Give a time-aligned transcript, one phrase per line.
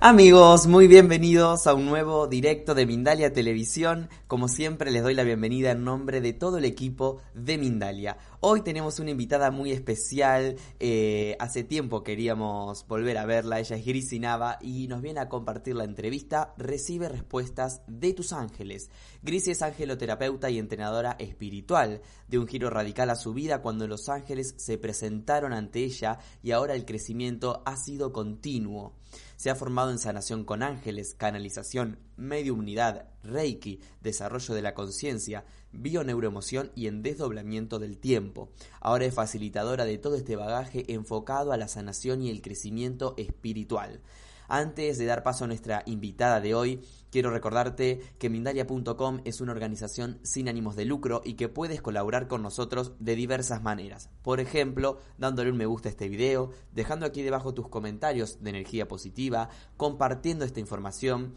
[0.00, 4.08] Amigos, muy bienvenidos a un nuevo directo de Mindalia Televisión.
[4.28, 8.16] Como siempre les doy la bienvenida en nombre de todo el equipo de Mindalia.
[8.40, 10.54] Hoy tenemos una invitada muy especial.
[10.78, 13.58] Eh, hace tiempo queríamos volver a verla.
[13.58, 18.32] Ella es Grisi Nava y nos viene a compartir la entrevista Recibe respuestas de tus
[18.32, 18.90] ángeles.
[19.22, 22.00] Grisi es angeloterapeuta y entrenadora espiritual.
[22.28, 26.52] De un giro radical a su vida cuando los ángeles se presentaron ante ella y
[26.52, 28.94] ahora el crecimiento ha sido continuo.
[29.34, 36.70] Se ha formado en sanación con ángeles, canalización, mediumnidad, reiki, desarrollo de la conciencia, bioneuroemoción
[36.74, 38.50] y en desdoblamiento del tiempo.
[38.80, 44.02] Ahora es facilitadora de todo este bagaje enfocado a la sanación y el crecimiento espiritual.
[44.50, 46.80] Antes de dar paso a nuestra invitada de hoy,
[47.10, 52.28] quiero recordarte que Mindalia.com es una organización sin ánimos de lucro y que puedes colaborar
[52.28, 54.08] con nosotros de diversas maneras.
[54.22, 58.48] Por ejemplo, dándole un me gusta a este video, dejando aquí debajo tus comentarios de
[58.48, 61.34] energía positiva, compartiendo esta información,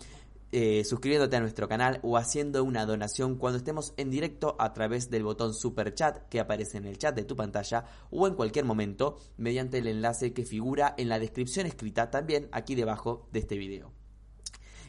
[0.51, 5.09] eh, suscribiéndote a nuestro canal o haciendo una donación cuando estemos en directo a través
[5.09, 8.65] del botón super chat que aparece en el chat de tu pantalla o en cualquier
[8.65, 13.57] momento mediante el enlace que figura en la descripción escrita también aquí debajo de este
[13.57, 13.93] video.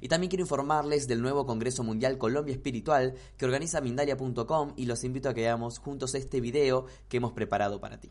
[0.00, 5.05] Y también quiero informarles del nuevo Congreso Mundial Colombia Espiritual que organiza Mindalia.com y los
[5.05, 8.11] invito a que veamos juntos este video que hemos preparado para ti.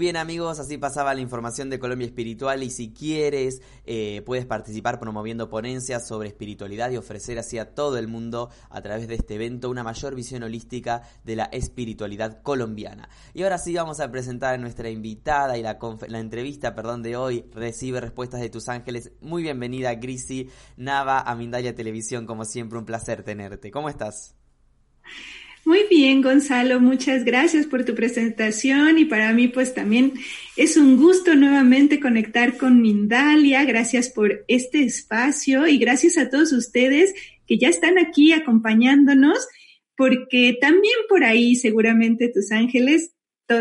[0.00, 4.98] bien amigos, así pasaba la información de Colombia Espiritual y si quieres eh, puedes participar
[4.98, 9.34] promoviendo ponencias sobre espiritualidad y ofrecer así a todo el mundo a través de este
[9.34, 13.10] evento una mayor visión holística de la espiritualidad colombiana.
[13.34, 17.16] Y ahora sí vamos a presentar a nuestra invitada y la, la entrevista perdón, de
[17.16, 19.12] hoy recibe respuestas de tus ángeles.
[19.20, 20.48] Muy bienvenida Grisi
[20.78, 23.70] Nava a Mindalia Televisión, como siempre un placer tenerte.
[23.70, 24.34] ¿Cómo estás?
[25.64, 30.14] Muy bien, Gonzalo, muchas gracias por tu presentación y para mí pues también
[30.56, 33.64] es un gusto nuevamente conectar con Mindalia.
[33.64, 37.12] Gracias por este espacio y gracias a todos ustedes
[37.46, 39.46] que ya están aquí acompañándonos
[39.96, 43.12] porque también por ahí seguramente tus ángeles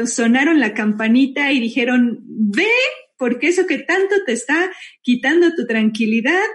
[0.06, 2.68] sonaron la campanita y dijeron, ve,
[3.18, 6.46] porque eso que tanto te está quitando tu tranquilidad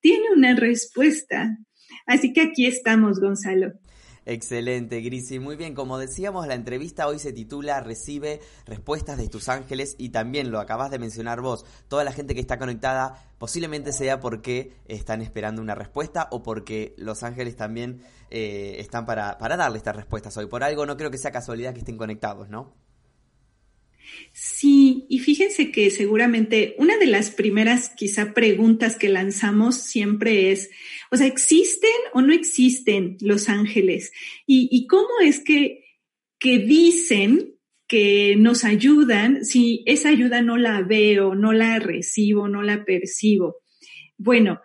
[0.00, 1.58] tiene una respuesta.
[2.06, 3.72] Así que aquí estamos, Gonzalo.
[4.28, 5.38] Excelente, Grisi.
[5.38, 10.08] Muy bien, como decíamos, la entrevista hoy se titula Recibe respuestas de tus ángeles y
[10.08, 11.64] también lo acabas de mencionar vos.
[11.86, 16.92] Toda la gente que está conectada posiblemente sea porque están esperando una respuesta o porque
[16.98, 20.46] los ángeles también eh, están para, para darle estas respuestas hoy.
[20.46, 22.74] Por algo no creo que sea casualidad que estén conectados, ¿no?
[24.32, 30.70] Sí, y fíjense que seguramente una de las primeras quizá preguntas que lanzamos siempre es,
[31.10, 34.12] o sea, ¿existen o no existen los ángeles?
[34.46, 35.84] ¿Y, cómo es que,
[36.38, 37.54] que dicen
[37.88, 43.56] que nos ayudan si esa ayuda no la veo, no la recibo, no la percibo?
[44.18, 44.60] Bueno,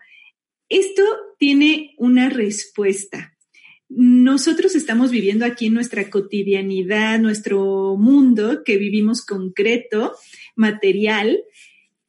[0.70, 1.04] esto
[1.38, 3.38] tiene una respuesta
[3.94, 10.14] nosotros estamos viviendo aquí en nuestra cotidianidad, nuestro mundo que vivimos concreto,
[10.56, 11.44] material,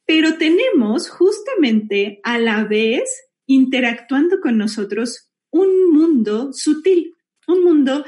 [0.05, 3.03] pero tenemos justamente a la vez
[3.47, 7.15] interactuando con nosotros un mundo sutil,
[7.47, 8.05] un mundo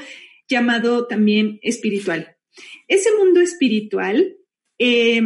[0.48, 2.36] llamado también espiritual.
[2.88, 4.36] Ese mundo espiritual
[4.78, 5.20] eh,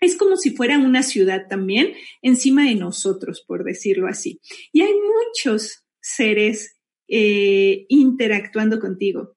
[0.00, 1.92] es como si fuera una ciudad también
[2.22, 4.40] encima de nosotros, por decirlo así.
[4.72, 6.73] Y hay muchos seres
[7.08, 9.36] eh, interactuando contigo.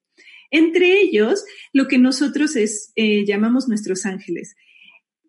[0.50, 4.56] Entre ellos, lo que nosotros es, eh, llamamos nuestros ángeles.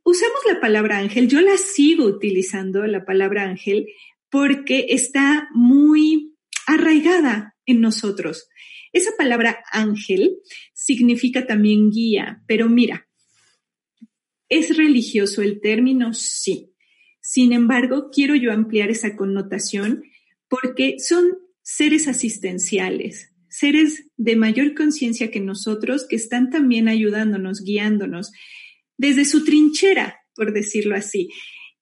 [0.03, 3.87] Usamos la palabra ángel, yo la sigo utilizando, la palabra ángel,
[4.29, 8.47] porque está muy arraigada en nosotros.
[8.93, 10.37] Esa palabra ángel
[10.73, 13.07] significa también guía, pero mira,
[14.47, 16.13] ¿es religioso el término?
[16.13, 16.73] Sí.
[17.21, 20.03] Sin embargo, quiero yo ampliar esa connotación
[20.47, 21.37] porque son
[21.71, 28.31] seres asistenciales, seres de mayor conciencia que nosotros que están también ayudándonos, guiándonos
[28.97, 31.29] desde su trinchera, por decirlo así.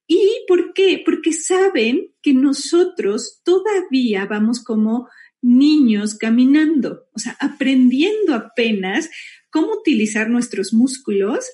[0.06, 1.02] ¿Y por qué?
[1.06, 5.08] Porque saben que nosotros todavía vamos como
[5.42, 9.10] niños caminando, o sea, aprendiendo apenas
[9.50, 11.46] cómo utilizar nuestros músculos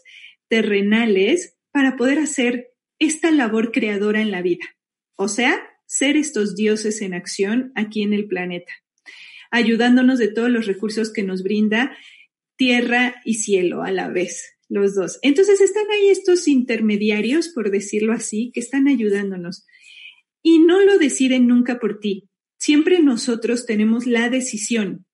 [0.47, 4.65] terrenales para poder hacer esta labor creadora en la vida.
[5.15, 5.61] O sea,
[5.93, 8.73] ser estos dioses en acción aquí en el planeta,
[9.51, 11.95] ayudándonos de todos los recursos que nos brinda
[12.55, 15.19] tierra y cielo a la vez, los dos.
[15.21, 19.67] Entonces están ahí estos intermediarios, por decirlo así, que están ayudándonos.
[20.41, 22.27] Y no lo deciden nunca por ti.
[22.57, 25.05] Siempre nosotros tenemos la decisión,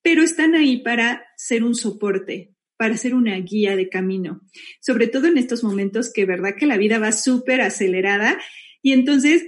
[0.00, 4.40] pero están ahí para ser un soporte, para ser una guía de camino,
[4.80, 8.40] sobre todo en estos momentos que verdad que la vida va súper acelerada
[8.80, 9.44] y entonces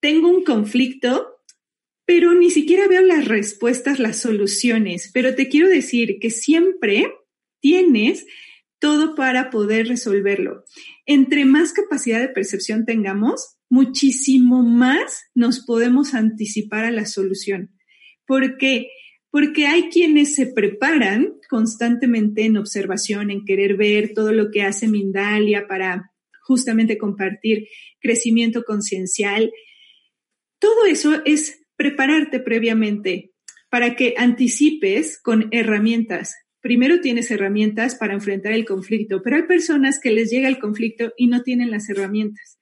[0.00, 1.38] tengo un conflicto,
[2.06, 5.10] pero ni siquiera veo las respuestas, las soluciones.
[5.12, 7.12] Pero te quiero decir que siempre
[7.60, 8.26] tienes
[8.78, 10.64] todo para poder resolverlo.
[11.06, 17.74] Entre más capacidad de percepción tengamos, muchísimo más nos podemos anticipar a la solución.
[18.26, 18.88] ¿Por qué?
[19.30, 24.88] Porque hay quienes se preparan constantemente en observación, en querer ver todo lo que hace
[24.88, 26.12] Mindalia para
[26.42, 27.68] justamente compartir
[28.00, 29.52] crecimiento conciencial
[30.58, 33.32] todo eso es prepararte previamente
[33.70, 36.34] para que anticipes con herramientas.
[36.60, 41.12] Primero tienes herramientas para enfrentar el conflicto, pero hay personas que les llega el conflicto
[41.16, 42.58] y no tienen las herramientas.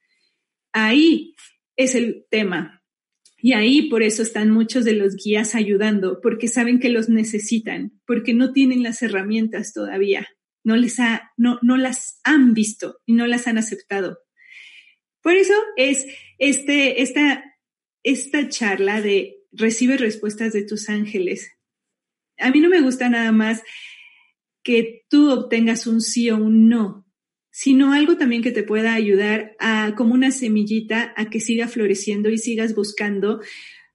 [0.71, 1.33] Ahí
[1.75, 2.83] es el tema.
[3.39, 7.99] Y ahí por eso están muchos de los guías ayudando, porque saben que los necesitan,
[8.05, 10.27] porque no tienen las herramientas todavía,
[10.63, 14.19] no les ha, no, no las han visto y no las han aceptado.
[15.21, 16.07] Por eso es
[16.39, 17.43] este, esta
[18.07, 21.51] esta charla de recibe respuestas de tus ángeles.
[22.37, 23.63] A mí no me gusta nada más
[24.63, 27.05] que tú obtengas un sí o un no,
[27.51, 32.29] sino algo también que te pueda ayudar a, como una semillita, a que siga floreciendo
[32.29, 33.41] y sigas buscando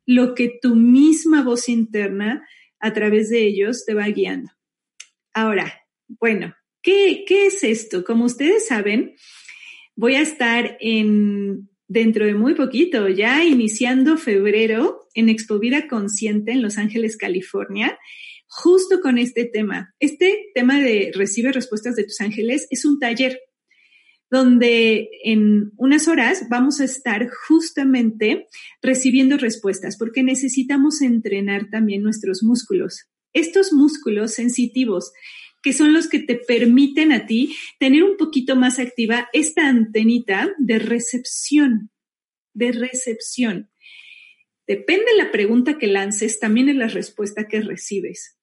[0.04, 2.46] lo que tu misma voz interna
[2.80, 4.50] a través de ellos te va guiando.
[5.32, 8.04] Ahora, bueno, ¿qué, qué es esto?
[8.04, 9.14] Como ustedes saben,
[9.96, 16.52] voy a estar en dentro de muy poquito, ya iniciando febrero en Expo Vida Consciente
[16.52, 17.98] en Los Ángeles, California,
[18.48, 19.94] justo con este tema.
[20.00, 23.38] Este tema de recibe respuestas de tus ángeles es un taller
[24.30, 28.48] donde en unas horas vamos a estar justamente
[28.80, 33.10] recibiendo respuestas porque necesitamos entrenar también nuestros músculos.
[33.34, 35.12] Estos músculos sensitivos
[35.62, 40.52] que son los que te permiten a ti tener un poquito más activa esta antenita
[40.58, 41.90] de recepción,
[42.52, 43.70] de recepción.
[44.66, 48.36] Depende de la pregunta que lances, también es la respuesta que recibes.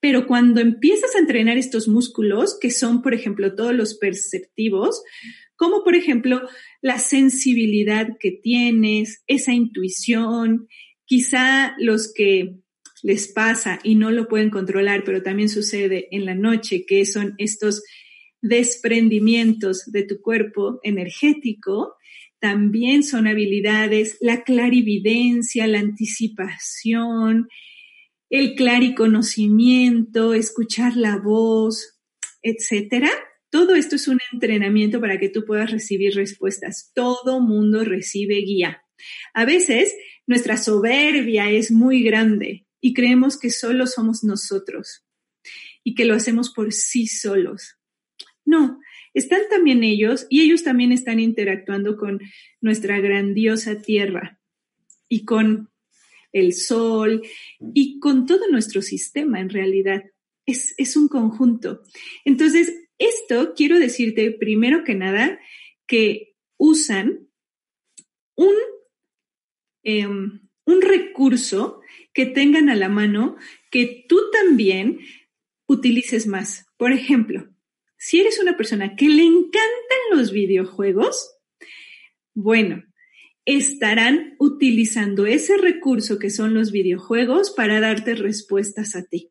[0.00, 5.02] Pero cuando empiezas a entrenar estos músculos, que son, por ejemplo, todos los perceptivos,
[5.56, 6.48] como por ejemplo
[6.82, 10.68] la sensibilidad que tienes, esa intuición,
[11.06, 12.58] quizá los que
[13.02, 17.34] les pasa y no lo pueden controlar, pero también sucede en la noche, que son
[17.38, 17.82] estos
[18.40, 21.94] desprendimientos de tu cuerpo energético,
[22.38, 27.48] también son habilidades, la clarividencia, la anticipación,
[28.28, 31.98] el clariconocimiento, escuchar la voz,
[32.42, 33.10] etcétera.
[33.50, 36.92] Todo esto es un entrenamiento para que tú puedas recibir respuestas.
[36.94, 38.82] Todo mundo recibe guía.
[39.32, 39.94] A veces
[40.26, 45.04] nuestra soberbia es muy grande y creemos que solo somos nosotros
[45.82, 47.80] y que lo hacemos por sí solos.
[48.44, 48.78] No,
[49.12, 52.20] están también ellos y ellos también están interactuando con
[52.60, 54.40] nuestra grandiosa tierra
[55.08, 55.68] y con
[56.30, 57.22] el sol
[57.74, 60.04] y con todo nuestro sistema en realidad.
[60.46, 61.82] Es, es un conjunto.
[62.24, 65.40] Entonces, esto quiero decirte primero que nada
[65.88, 67.26] que usan
[68.36, 68.54] un,
[69.82, 71.80] em, un recurso
[72.16, 73.36] que tengan a la mano
[73.70, 75.00] que tú también
[75.66, 76.64] utilices más.
[76.78, 77.46] Por ejemplo,
[77.98, 81.36] si eres una persona que le encantan los videojuegos,
[82.32, 82.82] bueno,
[83.44, 89.30] estarán utilizando ese recurso que son los videojuegos para darte respuestas a ti.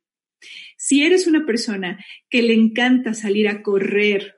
[0.78, 4.36] Si eres una persona que le encanta salir a correr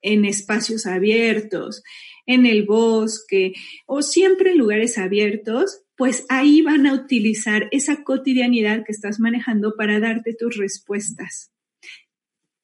[0.00, 1.82] en espacios abiertos,
[2.24, 3.52] en el bosque
[3.84, 9.74] o siempre en lugares abiertos, pues ahí van a utilizar esa cotidianidad que estás manejando
[9.76, 11.52] para darte tus respuestas.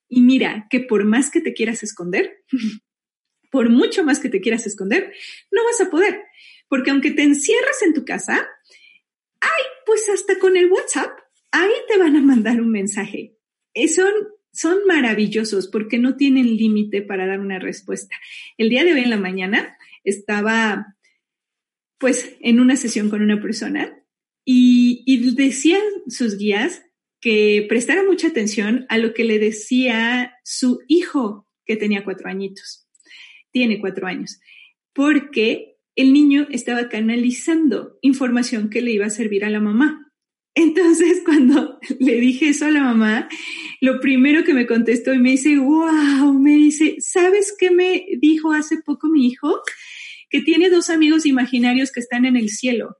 [0.08, 2.44] Y mira que por más que te quieras esconder,
[3.50, 5.12] por mucho más que te quieras esconder,
[5.50, 6.22] no vas a poder.
[6.68, 8.46] Porque aunque te encierras en tu casa,
[9.40, 11.18] ay, pues hasta con el WhatsApp,
[11.50, 13.36] ahí te van a mandar un mensaje.
[13.74, 14.12] Eh, son,
[14.52, 18.16] son maravillosos porque no tienen límite para dar una respuesta.
[18.56, 20.97] El día de hoy en la mañana estaba
[21.98, 24.04] pues en una sesión con una persona
[24.44, 26.82] y, y decían sus guías
[27.20, 32.88] que prestara mucha atención a lo que le decía su hijo que tenía cuatro añitos
[33.50, 34.40] tiene cuatro años,
[34.92, 40.12] porque el niño estaba canalizando información que le iba a servir a la mamá.
[40.54, 43.28] Entonces, cuando le dije eso a la mamá,
[43.80, 48.52] lo primero que me contestó y me dice, wow, me dice, ¿sabes qué me dijo
[48.52, 49.60] hace poco mi hijo?
[50.30, 52.96] Que tiene dos amigos imaginarios que están en el cielo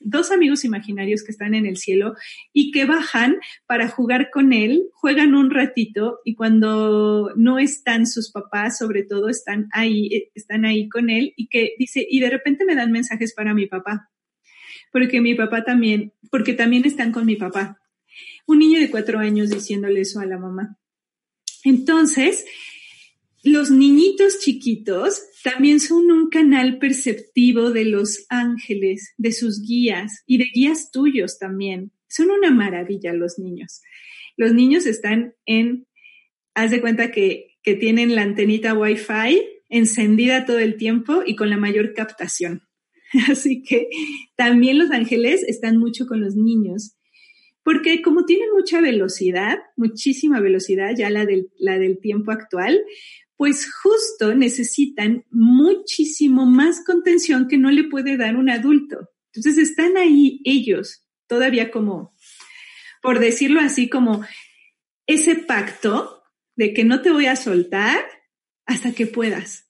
[0.00, 2.14] dos amigos imaginarios que están en el cielo
[2.52, 8.30] y que bajan para jugar con él, juegan un ratito y cuando no están sus
[8.30, 12.30] papás, sobre todo, están ahí, eh, están ahí con él y que dice, y de
[12.30, 14.10] repente me dan mensajes para mi papá,
[14.92, 17.80] porque mi papá también, porque también están con mi papá.
[18.46, 20.78] Un niño de cuatro años diciéndole eso a la mamá.
[21.64, 22.46] Entonces,
[23.46, 30.38] los niñitos chiquitos también son un canal perceptivo de los ángeles, de sus guías y
[30.38, 31.92] de guías tuyos también.
[32.08, 33.82] Son una maravilla los niños.
[34.36, 35.86] Los niños están en,
[36.54, 41.48] haz de cuenta que, que tienen la antenita Wi-Fi encendida todo el tiempo y con
[41.48, 42.62] la mayor captación.
[43.30, 43.88] Así que
[44.34, 46.96] también los ángeles están mucho con los niños
[47.66, 52.80] porque como tienen mucha velocidad, muchísima velocidad, ya la del, la del tiempo actual,
[53.36, 59.10] pues justo necesitan muchísimo más contención que no le puede dar un adulto.
[59.34, 62.14] Entonces están ahí ellos, todavía como,
[63.02, 64.24] por decirlo así, como
[65.06, 66.22] ese pacto
[66.56, 68.04] de que no te voy a soltar
[68.64, 69.68] hasta que puedas.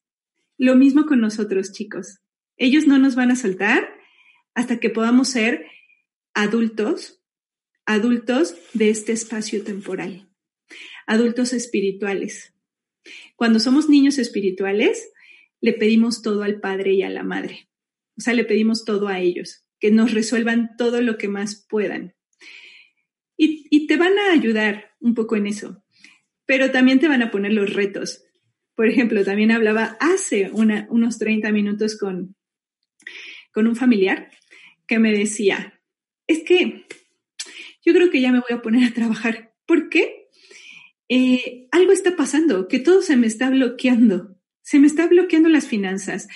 [0.56, 2.20] Lo mismo con nosotros, chicos.
[2.56, 3.92] Ellos no nos van a soltar
[4.54, 5.66] hasta que podamos ser
[6.32, 7.20] adultos,
[7.84, 10.30] adultos de este espacio temporal,
[11.06, 12.55] adultos espirituales,
[13.36, 15.12] cuando somos niños espirituales,
[15.60, 17.68] le pedimos todo al Padre y a la Madre.
[18.16, 22.14] O sea, le pedimos todo a ellos, que nos resuelvan todo lo que más puedan.
[23.36, 25.84] Y, te van a ayudar un poco en eso,
[26.44, 28.24] pero también te van a poner los retos.
[28.74, 32.34] Por ejemplo, también hablaba hace unos 30 minutos con,
[33.52, 34.30] con un familiar
[34.88, 35.80] que me decía,
[36.26, 36.86] es que
[37.84, 39.54] yo creo que ya me voy a poner a trabajar.
[39.66, 40.15] ¿Por qué?
[41.08, 45.66] Eh, algo está pasando, que todo se me está bloqueando, se me está bloqueando las
[45.66, 46.28] finanzas.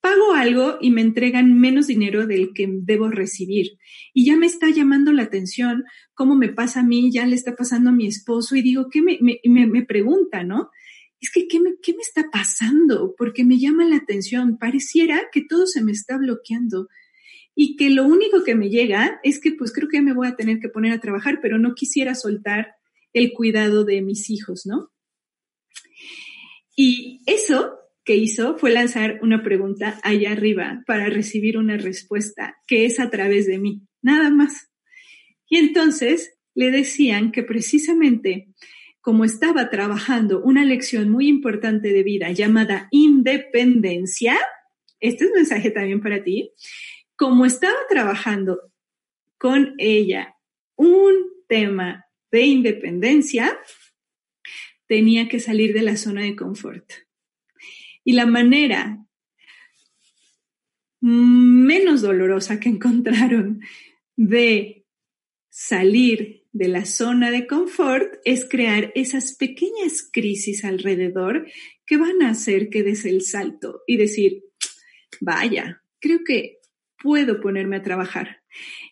[0.00, 3.78] Pago algo y me entregan menos dinero del que debo recibir.
[4.12, 7.56] Y ya me está llamando la atención cómo me pasa a mí, ya le está
[7.56, 10.70] pasando a mi esposo y digo, ¿qué me, me, me pregunta, no?
[11.20, 13.14] Es que, ¿qué me, ¿qué me está pasando?
[13.16, 14.58] Porque me llama la atención.
[14.58, 16.88] Pareciera que todo se me está bloqueando
[17.54, 20.36] y que lo único que me llega es que pues creo que me voy a
[20.36, 22.74] tener que poner a trabajar, pero no quisiera soltar
[23.16, 24.92] el cuidado de mis hijos, ¿no?
[26.76, 32.84] Y eso que hizo fue lanzar una pregunta allá arriba para recibir una respuesta que
[32.84, 34.70] es a través de mí, nada más.
[35.48, 38.48] Y entonces le decían que precisamente
[39.00, 44.36] como estaba trabajando una lección muy importante de vida llamada independencia,
[45.00, 46.52] este es un mensaje también para ti,
[47.16, 48.60] como estaba trabajando
[49.38, 50.36] con ella
[50.76, 51.14] un
[51.48, 52.05] tema
[52.36, 53.58] de independencia,
[54.86, 56.92] tenía que salir de la zona de confort.
[58.04, 59.02] Y la manera
[61.00, 63.60] menos dolorosa que encontraron
[64.16, 64.84] de
[65.48, 71.46] salir de la zona de confort es crear esas pequeñas crisis alrededor
[71.86, 74.44] que van a hacer que des el salto y decir,
[75.20, 76.58] vaya, creo que
[77.02, 78.42] puedo ponerme a trabajar.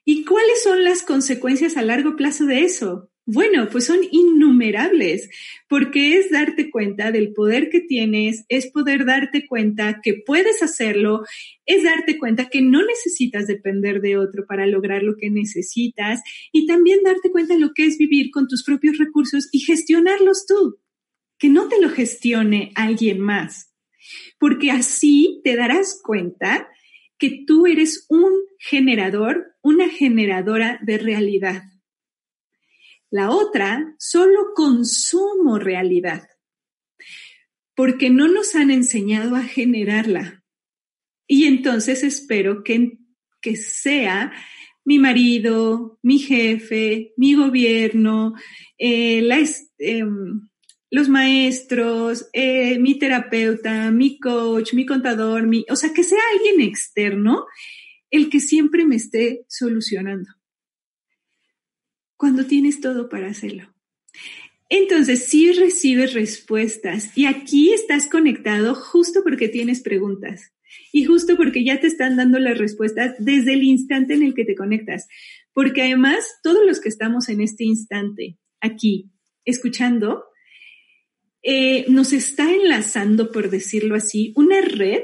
[0.04, 3.10] ¿Y cuáles son las consecuencias a largo plazo de eso?
[3.26, 5.30] Bueno, pues son innumerables,
[5.66, 11.22] porque es darte cuenta del poder que tienes, es poder darte cuenta que puedes hacerlo,
[11.64, 16.20] es darte cuenta que no necesitas depender de otro para lograr lo que necesitas
[16.52, 20.44] y también darte cuenta de lo que es vivir con tus propios recursos y gestionarlos
[20.46, 20.78] tú,
[21.38, 23.72] que no te lo gestione alguien más,
[24.38, 26.68] porque así te darás cuenta
[27.16, 31.62] que tú eres un generador, una generadora de realidad
[33.14, 36.26] la otra, solo consumo realidad,
[37.76, 40.42] porque no nos han enseñado a generarla.
[41.28, 42.98] Y entonces espero que,
[43.40, 44.32] que sea
[44.84, 48.34] mi marido, mi jefe, mi gobierno,
[48.78, 49.24] eh,
[49.78, 50.48] em,
[50.90, 56.68] los maestros, eh, mi terapeuta, mi coach, mi contador, mi, o sea, que sea alguien
[56.68, 57.46] externo
[58.10, 60.32] el que siempre me esté solucionando
[62.24, 63.64] cuando tienes todo para hacerlo.
[64.70, 70.54] Entonces, sí recibes respuestas y aquí estás conectado justo porque tienes preguntas
[70.90, 74.46] y justo porque ya te están dando las respuestas desde el instante en el que
[74.46, 75.06] te conectas.
[75.52, 79.10] Porque además, todos los que estamos en este instante, aquí,
[79.44, 80.24] escuchando,
[81.42, 85.02] eh, nos está enlazando, por decirlo así, una red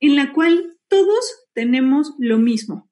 [0.00, 2.90] en la cual todos tenemos lo mismo.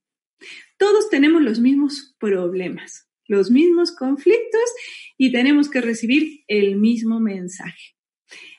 [0.78, 4.70] Todos tenemos los mismos problemas los mismos conflictos
[5.16, 7.96] y tenemos que recibir el mismo mensaje.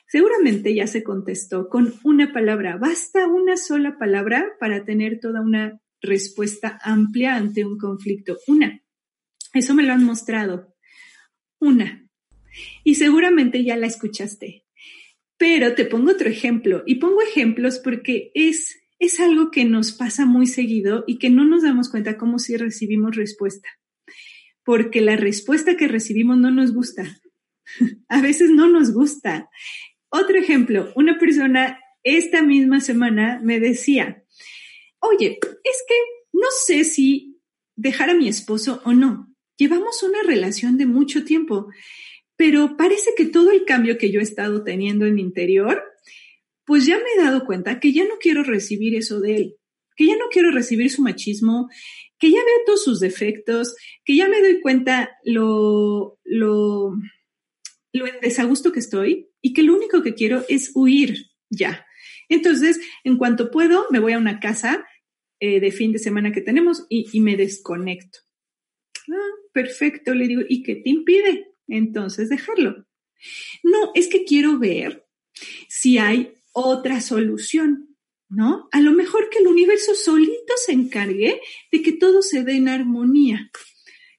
[0.06, 2.78] Seguramente ya se contestó con una palabra.
[2.78, 8.38] Basta una sola palabra para tener toda una respuesta amplia ante un conflicto.
[8.46, 8.82] Una.
[9.52, 10.74] Eso me lo han mostrado.
[11.60, 12.08] Una.
[12.84, 14.64] Y seguramente ya la escuchaste.
[15.36, 16.82] Pero te pongo otro ejemplo.
[16.86, 21.44] Y pongo ejemplos porque es, es algo que nos pasa muy seguido y que no
[21.44, 23.68] nos damos cuenta cómo si recibimos respuesta
[24.68, 27.18] porque la respuesta que recibimos no nos gusta.
[28.08, 29.48] A veces no nos gusta.
[30.10, 34.22] Otro ejemplo, una persona esta misma semana me decía,
[34.98, 35.94] oye, es que
[36.34, 37.40] no sé si
[37.76, 39.34] dejar a mi esposo o no.
[39.56, 41.68] Llevamos una relación de mucho tiempo,
[42.36, 45.82] pero parece que todo el cambio que yo he estado teniendo en mi interior,
[46.66, 49.56] pues ya me he dado cuenta que ya no quiero recibir eso de él,
[49.98, 51.68] que ya no quiero recibir su machismo,
[52.20, 56.92] que ya veo todos sus defectos, que ya me doy cuenta lo, lo,
[57.92, 61.84] lo en desagusto que estoy y que lo único que quiero es huir ya.
[62.28, 64.86] Entonces, en cuanto puedo, me voy a una casa
[65.40, 68.20] eh, de fin de semana que tenemos y, y me desconecto.
[69.10, 71.54] Ah, perfecto, le digo, ¿y qué te impide?
[71.66, 72.86] Entonces, dejarlo.
[73.64, 75.08] No, es que quiero ver
[75.68, 77.96] si hay otra solución.
[78.28, 78.68] ¿No?
[78.72, 81.40] A lo mejor que el universo solito se encargue
[81.72, 83.50] de que todo se dé en armonía.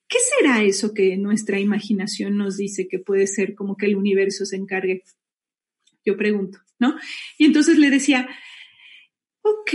[0.08, 4.46] ¿Qué será eso que nuestra imaginación nos dice que puede ser como que el universo
[4.46, 5.04] se encargue?
[6.04, 6.96] Yo pregunto, ¿no?
[7.38, 8.28] Y entonces le decía,
[9.42, 9.74] ok,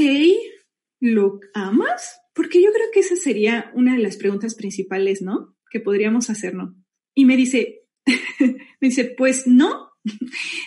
[1.01, 2.21] ¿lo amas?
[2.35, 5.57] Porque yo creo que esa sería una de las preguntas principales, ¿no?
[5.71, 6.75] Que podríamos hacernos.
[7.15, 7.83] Y me dice,
[8.41, 9.91] me dice, pues no.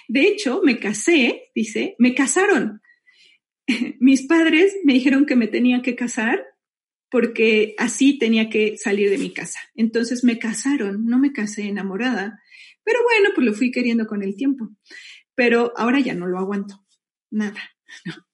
[0.08, 2.82] De hecho, me casé, dice, me casaron
[4.00, 6.46] mis padres me dijeron que me tenía que casar
[7.10, 9.60] porque así tenía que salir de mi casa.
[9.76, 12.42] Entonces me casaron, no me casé enamorada,
[12.84, 14.70] pero bueno, pues lo fui queriendo con el tiempo.
[15.36, 16.86] Pero ahora ya no lo aguanto,
[17.30, 17.62] nada.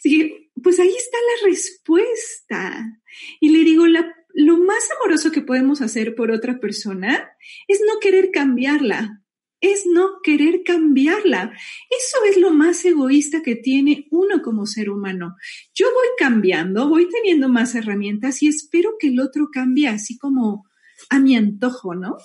[0.00, 3.00] Sí, pues ahí está la respuesta.
[3.40, 7.32] Y le digo, lo más amoroso que podemos hacer por otra persona
[7.66, 9.24] es no querer cambiarla,
[9.72, 11.52] es no querer cambiarla.
[11.90, 15.36] Eso es lo más egoísta que tiene uno como ser humano.
[15.74, 20.64] Yo voy cambiando, voy teniendo más herramientas y espero que el otro cambie así como
[21.10, 22.16] a mi antojo, ¿no?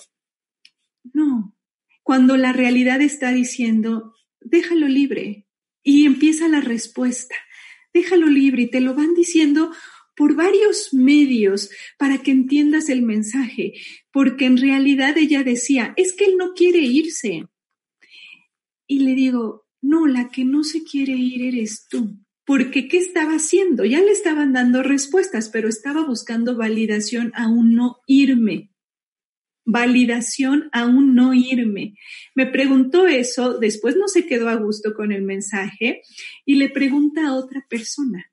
[1.12, 1.56] No,
[2.02, 5.46] cuando la realidad está diciendo, déjalo libre
[5.82, 7.34] y empieza la respuesta,
[7.92, 9.72] déjalo libre y te lo van diciendo
[10.14, 13.74] por varios medios para que entiendas el mensaje,
[14.12, 17.46] porque en realidad ella decía, es que él no quiere irse.
[18.86, 22.18] Y le digo, no, la que no se quiere ir eres tú.
[22.44, 23.84] Porque ¿qué estaba haciendo?
[23.84, 28.70] Ya le estaban dando respuestas, pero estaba buscando validación a un no irme.
[29.64, 31.94] Validación a un no irme.
[32.34, 36.02] Me preguntó eso, después no se quedó a gusto con el mensaje
[36.44, 38.31] y le pregunta a otra persona.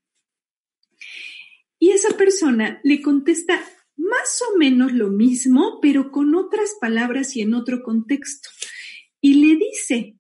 [1.80, 3.64] Y esa persona le contesta
[3.96, 8.50] más o menos lo mismo, pero con otras palabras y en otro contexto.
[9.22, 10.18] Y le dice,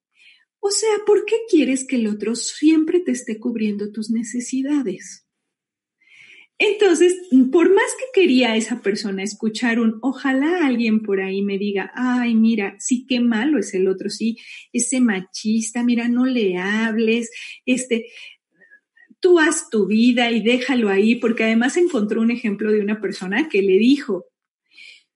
[0.59, 5.25] o sea, ¿por qué quieres que el otro siempre te esté cubriendo tus necesidades?
[6.61, 7.15] Entonces,
[7.53, 12.35] por más que quería esa persona escuchar un, ojalá alguien por ahí me diga, ay,
[12.35, 14.35] mira, sí, qué malo es el otro, sí,
[14.73, 17.31] ese machista, mira, no le hables,
[17.65, 18.07] este,
[19.19, 23.49] tú haz tu vida y déjalo ahí, porque además encontró un ejemplo de una persona
[23.49, 24.25] que le dijo,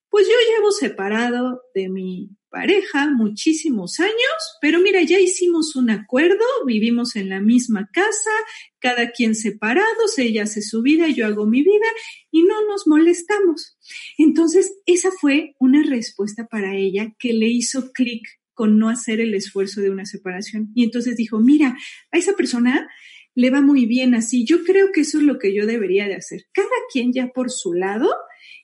[0.09, 4.13] pues yo llevo separado de mi pareja muchísimos años,
[4.61, 8.29] pero mira, ya hicimos un acuerdo, vivimos en la misma casa,
[8.77, 11.87] cada quien separados, ella hace su vida, yo hago mi vida
[12.29, 13.75] y no nos molestamos.
[14.19, 18.21] Entonces, esa fue una respuesta para ella que le hizo clic
[18.53, 20.71] con no hacer el esfuerzo de una separación.
[20.75, 21.75] Y entonces dijo, mira,
[22.11, 22.87] a esa persona
[23.35, 26.15] le va muy bien así, yo creo que eso es lo que yo debería de
[26.15, 26.45] hacer.
[26.53, 28.09] Cada quien ya por su lado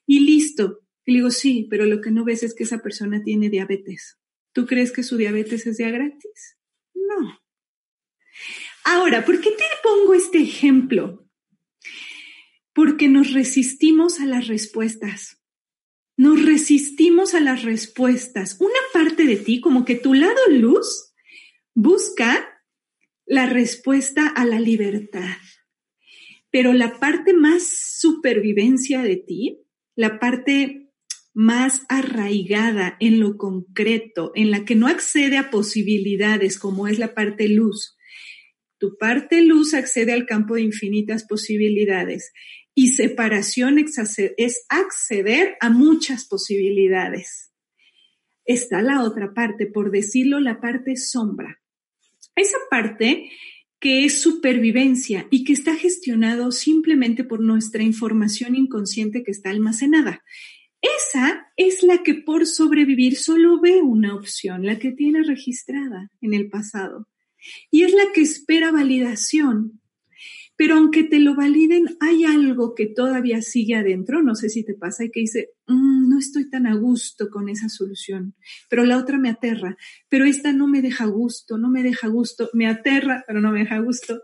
[0.05, 3.23] y listo, y le digo, sí, pero lo que no ves es que esa persona
[3.23, 4.19] tiene diabetes.
[4.53, 6.58] ¿Tú crees que su diabetes es ya gratis?
[6.93, 7.39] No.
[8.84, 11.27] Ahora, ¿por qué te pongo este ejemplo?
[12.73, 15.41] Porque nos resistimos a las respuestas.
[16.15, 18.58] Nos resistimos a las respuestas.
[18.60, 21.13] Una parte de ti, como que tu lado luz,
[21.73, 22.59] busca
[23.30, 25.38] la respuesta a la libertad.
[26.50, 29.60] Pero la parte más supervivencia de ti,
[29.96, 30.89] la parte
[31.36, 37.13] más arraigada en lo concreto, en la que no accede a posibilidades como es la
[37.13, 37.96] parte luz.
[38.80, 42.34] Tu parte luz accede al campo de infinitas posibilidades
[42.74, 47.52] y separación es acceder a muchas posibilidades.
[48.44, 51.59] Está la otra parte, por decirlo, la parte sombra.
[52.39, 53.30] Esa parte
[53.82, 60.23] que es supervivencia y que está gestionado simplemente por nuestra información inconsciente que está almacenada.
[60.82, 66.34] Esa es la que por sobrevivir solo ve una opción, la que tiene registrada en
[66.34, 67.10] el pasado.
[67.71, 69.82] Y es la que espera validación.
[70.56, 74.75] Pero aunque te lo validen, hay algo que todavía sigue adentro, no sé si te
[74.75, 78.36] pasa, y que dice, mm, no estoy tan a gusto con esa solución,
[78.69, 79.77] pero la otra me aterra,
[80.10, 83.60] pero esta no me deja gusto, no me deja gusto, me aterra, pero no me
[83.60, 84.23] deja gusto.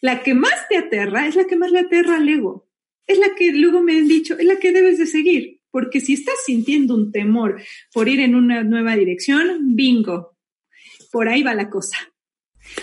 [0.00, 2.68] La que más te aterra es la que más le aterra al ego.
[3.06, 6.14] Es la que luego me han dicho, es la que debes de seguir porque si
[6.14, 7.60] estás sintiendo un temor
[7.92, 10.34] por ir en una nueva dirección, bingo,
[11.12, 11.98] por ahí va la cosa.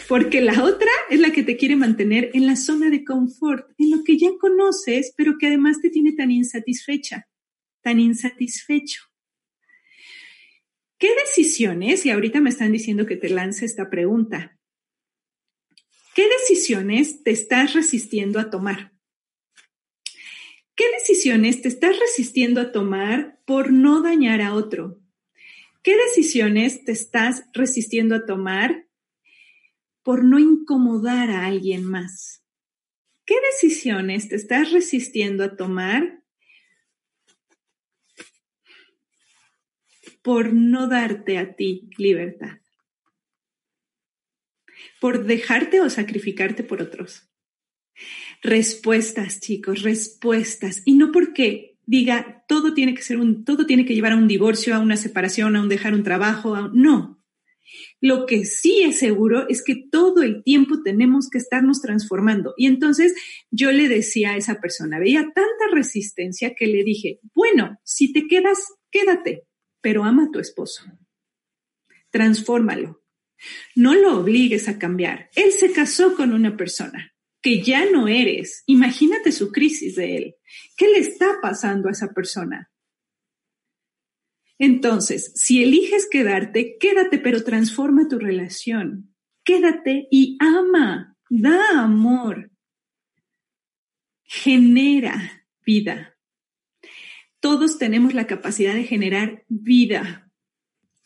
[0.08, 3.90] Porque la otra es la que te quiere mantener en la zona de confort, en
[3.90, 7.28] lo que ya conoces, pero que además te tiene tan insatisfecha,
[7.84, 9.04] tan insatisfecho.
[10.98, 14.58] ¿Qué decisiones, y ahorita me están diciendo que te lance esta pregunta,
[16.16, 18.94] qué decisiones te estás resistiendo a tomar?
[20.76, 25.00] ¿Qué decisiones te estás resistiendo a tomar por no dañar a otro?
[25.84, 28.88] ¿Qué decisiones te estás resistiendo a tomar
[30.02, 32.44] por no incomodar a alguien más?
[33.26, 36.23] ¿Qué decisiones te estás resistiendo a tomar
[40.24, 42.58] por no darte a ti libertad?
[45.00, 47.30] Por dejarte o sacrificarte por otros.
[48.42, 50.82] Respuestas, chicos, respuestas.
[50.86, 54.28] Y no porque diga todo tiene que ser un, todo tiene que llevar a un
[54.28, 57.24] divorcio, a una separación, a un dejar un trabajo, no.
[58.00, 62.54] Lo que sí es seguro es que todo el tiempo tenemos que estarnos transformando.
[62.58, 63.14] Y entonces
[63.50, 68.28] yo le decía a esa persona, veía tanta resistencia que le dije, bueno, si te
[68.28, 69.48] quedas, quédate,
[69.84, 70.86] pero ama a tu esposo.
[72.10, 73.04] Transfórmalo.
[73.76, 75.30] No lo obligues a cambiar.
[75.36, 78.64] Él se casó con una persona que ya no eres.
[78.66, 80.36] Imagínate su crisis de él.
[80.78, 82.72] ¿Qué le está pasando a esa persona?
[84.58, 89.14] Entonces, si eliges quedarte, quédate, pero transforma tu relación.
[89.44, 92.52] Quédate y ama, da amor,
[94.24, 96.13] genera vida.
[97.44, 100.32] Todos tenemos la capacidad de generar vida.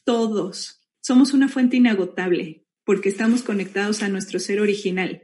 [0.04, 0.88] todos.
[1.02, 5.24] Somos una fuente inagotable porque estamos conectados a nuestro ser original.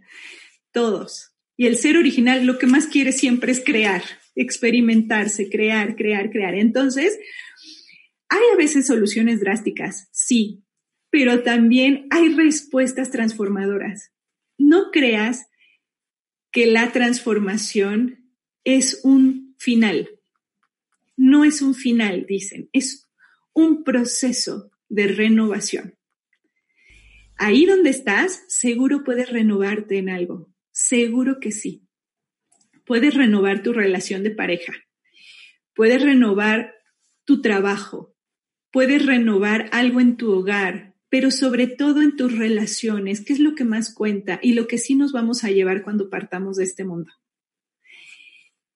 [0.72, 1.36] Todos.
[1.56, 4.02] Y el ser original lo que más quiere siempre es crear,
[4.34, 6.56] experimentarse, crear, crear, crear.
[6.56, 7.20] Entonces,
[8.28, 10.64] hay a veces soluciones drásticas, sí,
[11.12, 14.12] pero también hay respuestas transformadoras.
[14.58, 15.46] No creas
[16.52, 20.10] que la transformación es un final.
[21.16, 23.10] No es un final, dicen, es
[23.54, 25.96] un proceso de renovación.
[27.38, 30.50] Ahí donde estás, seguro puedes renovarte en algo.
[30.72, 31.88] Seguro que sí.
[32.86, 34.74] Puedes renovar tu relación de pareja.
[35.74, 36.76] Puedes renovar
[37.26, 38.16] tu trabajo.
[38.72, 43.56] Puedes renovar algo en tu hogar, pero sobre todo en tus relaciones, que es lo
[43.56, 46.84] que más cuenta y lo que sí nos vamos a llevar cuando partamos de este
[46.84, 47.12] mundo.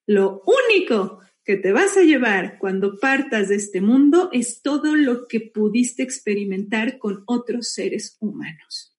[0.06, 5.30] Lo único que te vas a llevar cuando partas de este mundo es todo lo
[5.30, 8.94] que pudiste experimentar con otros seres humanos.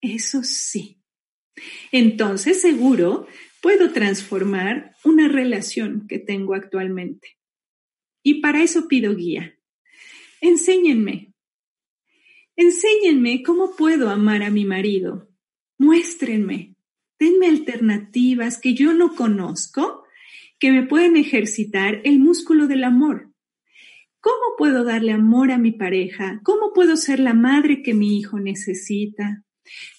[0.00, 1.02] Eso sí.
[1.92, 3.26] Entonces, seguro,
[3.60, 7.36] puedo transformar una relación que tengo actualmente.
[8.22, 9.54] Y para eso pido guía.
[10.40, 11.34] Enséñenme.
[12.56, 15.28] Enséñenme cómo puedo amar a mi marido.
[15.76, 16.76] Muéstrenme.
[17.18, 19.99] Denme alternativas que yo no conozco
[20.60, 23.32] que me pueden ejercitar el músculo del amor.
[24.20, 26.40] ¿Cómo puedo darle amor a mi pareja?
[26.44, 29.42] ¿Cómo puedo ser la madre que mi hijo necesita?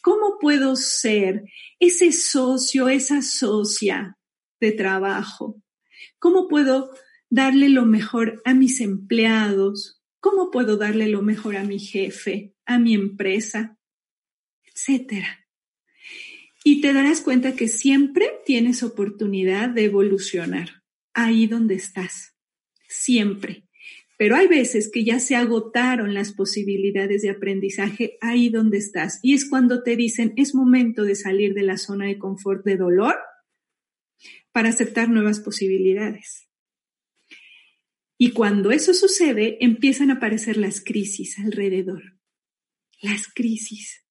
[0.04, 1.43] ¿Cómo puedo ser
[1.80, 4.17] ese socio, esa socia
[4.60, 5.62] de trabajo?
[6.19, 6.91] ¿Cómo puedo
[7.32, 10.04] darle lo mejor a mis empleados?
[10.19, 13.80] ¿Cómo puedo darle lo mejor a mi jefe, a mi empresa?
[14.63, 15.40] Etcétera.
[16.63, 22.36] Y te darás cuenta que siempre tienes oportunidad de evolucionar ahí donde estás.
[22.88, 23.67] Siempre.
[24.17, 29.19] Pero hay veces que ya se agotaron las posibilidades de aprendizaje ahí donde estás.
[29.24, 32.78] Y es cuando te dicen, es momento de salir de la zona de confort de
[32.78, 33.15] dolor
[34.52, 36.47] para aceptar nuevas posibilidades.
[38.19, 42.19] Y cuando eso sucede, empiezan a aparecer las crisis alrededor.
[43.02, 44.06] Las crisis.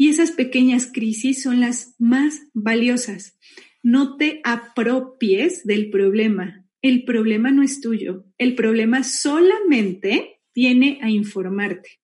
[0.00, 3.38] Y esas pequeñas crisis son las más valiosas.
[3.82, 8.24] No te apropies del problema, el problema no es tuyo.
[8.38, 12.00] El problema solamente viene a informarte.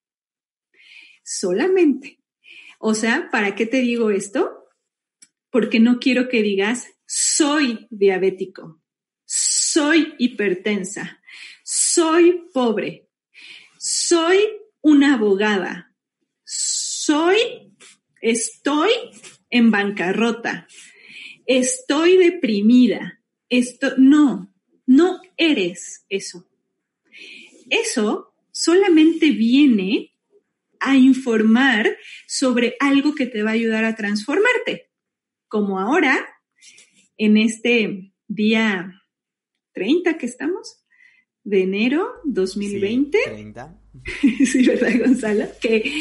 [1.24, 2.20] Solamente.
[2.78, 4.66] O sea, ¿para qué te digo esto?
[5.48, 8.82] Porque no quiero que digas, soy diabético,
[9.24, 11.22] soy hipertensa,
[11.64, 13.08] soy pobre,
[13.78, 14.38] soy
[14.82, 15.96] una abogada,
[16.44, 17.65] soy,
[18.30, 18.90] estoy
[19.50, 20.66] en bancarrota,
[21.46, 23.20] estoy deprimida.
[23.48, 24.52] Esto, no,
[24.86, 26.48] no eres eso.
[27.70, 30.12] Eso solamente viene
[30.80, 34.90] a informar sobre algo que te va a ayudar a transformarte.
[35.48, 36.26] Como ahora,
[37.16, 39.02] en este día
[39.72, 40.84] 30 que estamos,
[41.44, 43.18] de enero 2020.
[43.18, 43.80] Sí, 30.
[44.46, 45.46] sí, ¿verdad, Gonzalo?
[45.60, 45.92] Que,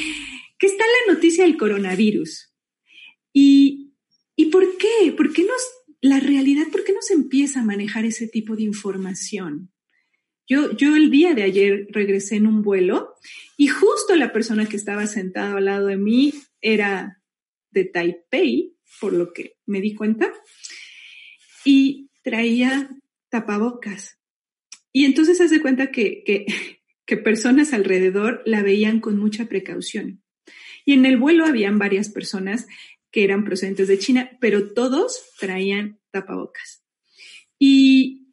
[0.57, 2.53] que está la noticia del coronavirus.
[3.33, 3.93] ¿Y,
[4.35, 5.11] ¿Y por qué?
[5.11, 5.61] ¿Por qué nos
[6.05, 9.71] la realidad, ¿por qué no se empieza a manejar ese tipo de información?
[10.47, 13.15] Yo, yo el día de ayer regresé en un vuelo
[13.57, 17.23] y justo la persona que estaba sentada al lado de mí era
[17.71, 20.31] de Taipei, por lo que me di cuenta,
[21.63, 22.89] y traía
[23.29, 24.19] tapabocas.
[24.91, 26.45] Y entonces hace cuenta que, que,
[27.05, 30.23] que personas alrededor la veían con mucha precaución.
[30.85, 32.67] Y en el vuelo habían varias personas
[33.11, 36.83] que eran procedentes de China, pero todos traían tapabocas.
[37.57, 38.27] Y,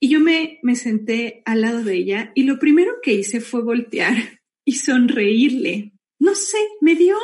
[0.00, 3.62] y yo me, me senté al lado de ella y lo primero que hice fue
[3.62, 5.92] voltear y sonreírle.
[6.18, 7.16] No sé, me dio,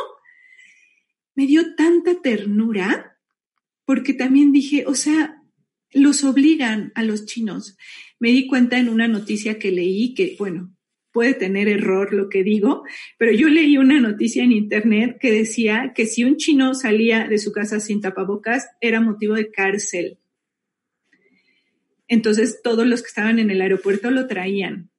[1.35, 3.19] me dio tanta ternura
[3.85, 5.43] porque también dije, o sea,
[5.93, 7.77] los obligan a los chinos.
[8.19, 10.74] Me di cuenta en una noticia que leí que, bueno,
[11.15, 12.83] puede tener error lo que digo,
[13.17, 17.39] pero yo leí una noticia en internet que decía que si un chino salía de
[17.39, 20.19] su casa sin tapabocas era motivo de cárcel.
[22.09, 24.91] Entonces todos los que estaban en el aeropuerto lo traían.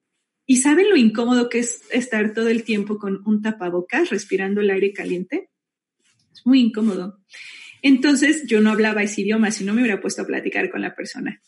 [0.48, 4.70] ¿Y saben lo incómodo que es estar todo el tiempo con un tapabocas respirando el
[4.70, 5.50] aire caliente?
[6.34, 7.20] Es muy incómodo.
[7.82, 10.96] Entonces yo no hablaba ese idioma, si no me hubiera puesto a platicar con la
[10.96, 11.42] persona.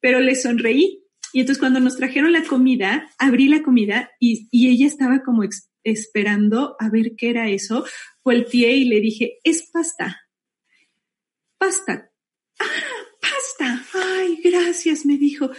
[0.00, 1.03] Pero le sonreí
[1.34, 5.42] y entonces cuando nos trajeron la comida, abrí la comida y, ella estaba como
[5.82, 7.84] esperando a ver qué era eso.
[8.24, 10.22] Volteé y le dije, es pasta.
[11.58, 12.12] Pasta.
[12.60, 12.66] Ah,
[13.44, 13.84] está?
[13.94, 15.50] Ay, gracias, me dijo.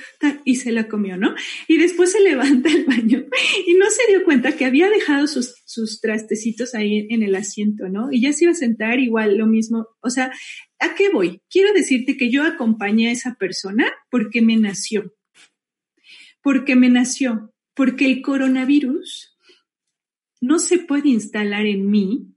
[0.46, 1.36] Y se la comió, ¿no?
[1.68, 3.26] Y después se levanta al baño
[3.68, 7.90] y no se dio cuenta que había dejado sus, sus trastecitos ahí en el asiento,
[7.90, 8.08] ¿no?
[8.14, 9.88] Y ya se iba a sentar igual, lo mismo.
[10.02, 10.32] O sea,
[10.80, 11.42] ¿a qué voy?
[11.50, 15.14] Quiero decirte que yo acompañé a esa persona porque me nació.
[16.46, 17.52] Porque me nació.
[17.74, 19.36] Porque el coronavirus
[20.42, 22.36] no se puede instalar en mí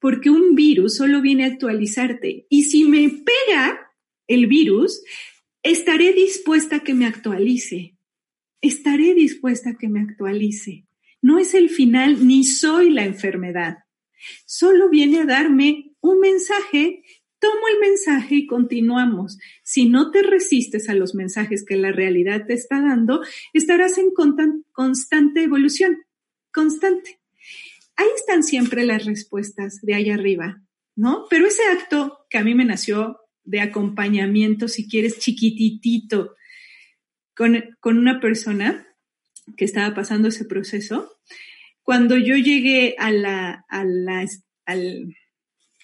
[0.00, 2.46] porque un virus solo viene a actualizarte.
[2.48, 3.92] Y si me pega
[4.26, 5.02] el virus,
[5.62, 7.98] estaré dispuesta a que me actualice.
[8.62, 10.86] Estaré dispuesta a que me actualice.
[11.20, 13.78] No es el final ni soy la enfermedad.
[14.46, 17.02] Solo viene a darme un mensaje,
[17.38, 19.38] tomo el mensaje y continuamos.
[19.62, 23.22] Si no te resistes a los mensajes que la realidad te está dando,
[23.52, 24.10] estarás en
[24.72, 25.98] constante evolución,
[26.52, 27.20] constante
[27.96, 30.62] ahí están siempre las respuestas de allá arriba,
[30.94, 31.26] ¿no?
[31.28, 36.36] Pero ese acto que a mí me nació de acompañamiento, si quieres, chiquititito,
[37.34, 38.86] con, una persona
[39.56, 41.18] que estaba pasando ese proceso,
[41.82, 43.84] cuando yo llegué a la, a
[44.64, 45.16] al,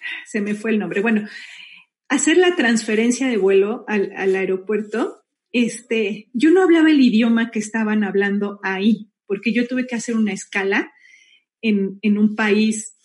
[0.26, 1.28] se me fue el nombre, bueno,
[2.08, 8.04] hacer la transferencia de vuelo al, aeropuerto, este, yo no hablaba el idioma que estaban
[8.04, 10.92] hablando ahí, porque yo tuve que hacer una escala
[11.62, 12.96] en, en un país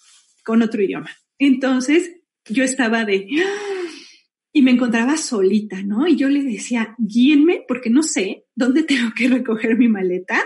[0.43, 1.09] con otro idioma.
[1.39, 2.11] Entonces
[2.49, 3.27] yo estaba de,
[4.57, 6.07] y me encontraba solita, ¿no?
[6.07, 10.43] Y yo le decía, guíenme, porque no sé dónde tengo que recoger mi maleta.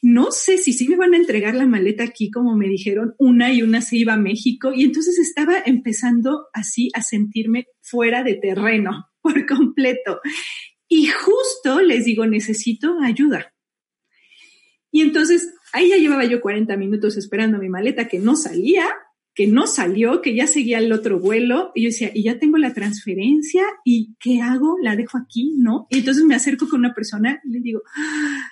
[0.00, 3.52] No sé si sí me van a entregar la maleta aquí, como me dijeron, una
[3.52, 4.72] y una se iba a México.
[4.74, 10.20] Y entonces estaba empezando así a sentirme fuera de terreno por completo.
[10.88, 13.52] Y justo les digo, necesito ayuda.
[14.90, 18.86] Y entonces Ahí ya llevaba yo 40 minutos esperando mi maleta que no salía,
[19.34, 21.72] que no salió, que ya seguía el otro vuelo.
[21.74, 24.76] Y yo decía, y ya tengo la transferencia, ¿y qué hago?
[24.80, 25.54] ¿La dejo aquí?
[25.58, 25.86] ¿No?
[25.90, 28.48] Y entonces me acerco con una persona y le digo, ah,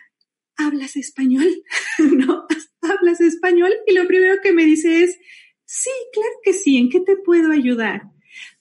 [0.56, 1.46] ¿hablas español?
[1.98, 2.46] ¿No?
[2.80, 3.72] ¿Hablas español?
[3.86, 5.16] Y lo primero que me dice es,
[5.64, 8.02] sí, claro que sí, ¿en qué te puedo ayudar?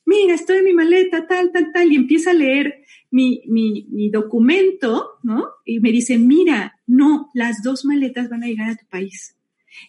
[0.06, 4.10] Mira, estoy en mi maleta, tal, tal, tal, y empieza a leer mi, mi, mi
[4.10, 5.48] documento, ¿no?
[5.66, 9.36] Y me dice, mira, no, las dos maletas van a llegar a tu país.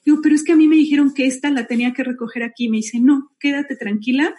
[0.04, 2.68] Digo, pero es que a mí me dijeron que esta la tenía que recoger aquí.
[2.68, 4.34] Me dice, no, quédate tranquila,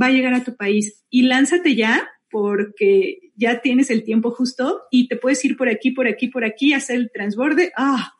[0.00, 1.04] va a llegar a tu país.
[1.10, 5.92] Y lánzate ya, porque ya tienes el tiempo justo y te puedes ir por aquí,
[5.92, 7.72] por aquí, por aquí, hacer el transborde.
[7.76, 8.12] Ah,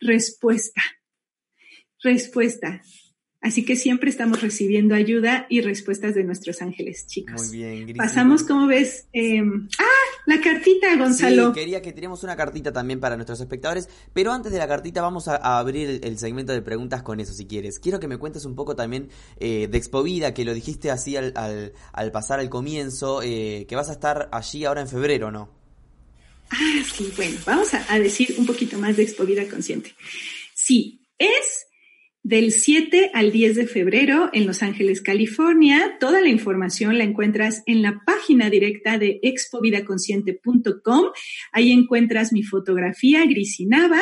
[0.00, 0.82] respuesta.
[2.02, 2.82] Respuesta.
[3.40, 7.48] Así que siempre estamos recibiendo ayuda y respuestas de nuestros ángeles, chicos.
[7.48, 9.08] Muy bien, Pasamos, ¿cómo ves?
[9.12, 11.48] Em, ah, la cartita, Gonzalo.
[11.48, 15.00] Sí, quería que tiremos una cartita también para nuestros espectadores, pero antes de la cartita
[15.00, 17.78] vamos a, abrir el, segmento de preguntas con eso, si quieres.
[17.78, 19.08] Quiero que me cuentes un poco también
[19.38, 23.88] eh, de Expovida, que lo dijiste así al, al, pasar al comienzo, eh, que vas
[23.88, 25.48] a estar allí ahora en febrero, ¿no?
[26.50, 29.94] Ah, sí, bueno, vamos a, a decir un poquito más de Expovida Consciente.
[30.54, 31.66] Sí, es
[32.26, 35.96] del 7 al 10 de febrero en Los Ángeles, California.
[36.00, 41.12] Toda la información la encuentras en la página directa de expovidaconsciente.com.
[41.52, 44.00] Ahí encuentras mi fotografía grisinaba,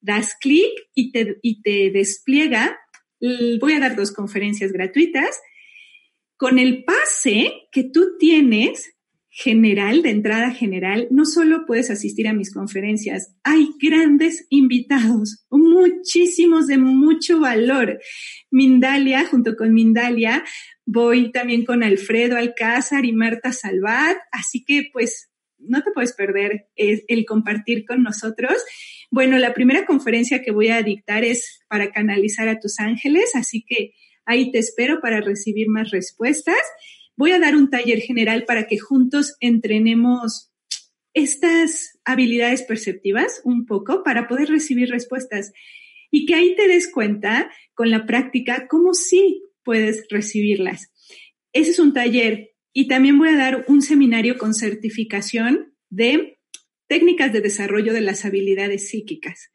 [0.00, 2.78] das clic y te, y te despliega.
[3.20, 5.38] Voy a dar dos conferencias gratuitas.
[6.38, 8.94] Con el pase que tú tienes,
[9.40, 16.66] general, de entrada general, no solo puedes asistir a mis conferencias, hay grandes invitados, muchísimos
[16.66, 18.00] de mucho valor.
[18.50, 20.44] Mindalia, junto con Mindalia,
[20.84, 26.66] voy también con Alfredo Alcázar y Marta Salvat, así que pues no te puedes perder
[26.74, 28.54] el compartir con nosotros.
[29.08, 33.64] Bueno, la primera conferencia que voy a dictar es para canalizar a tus ángeles, así
[33.64, 33.92] que
[34.24, 36.58] ahí te espero para recibir más respuestas.
[37.18, 40.52] Voy a dar un taller general para que juntos entrenemos
[41.14, 45.52] estas habilidades perceptivas un poco para poder recibir respuestas
[46.12, 50.92] y que ahí te des cuenta con la práctica cómo sí puedes recibirlas.
[51.52, 56.38] Ese es un taller y también voy a dar un seminario con certificación de
[56.86, 59.50] técnicas de desarrollo de las habilidades psíquicas.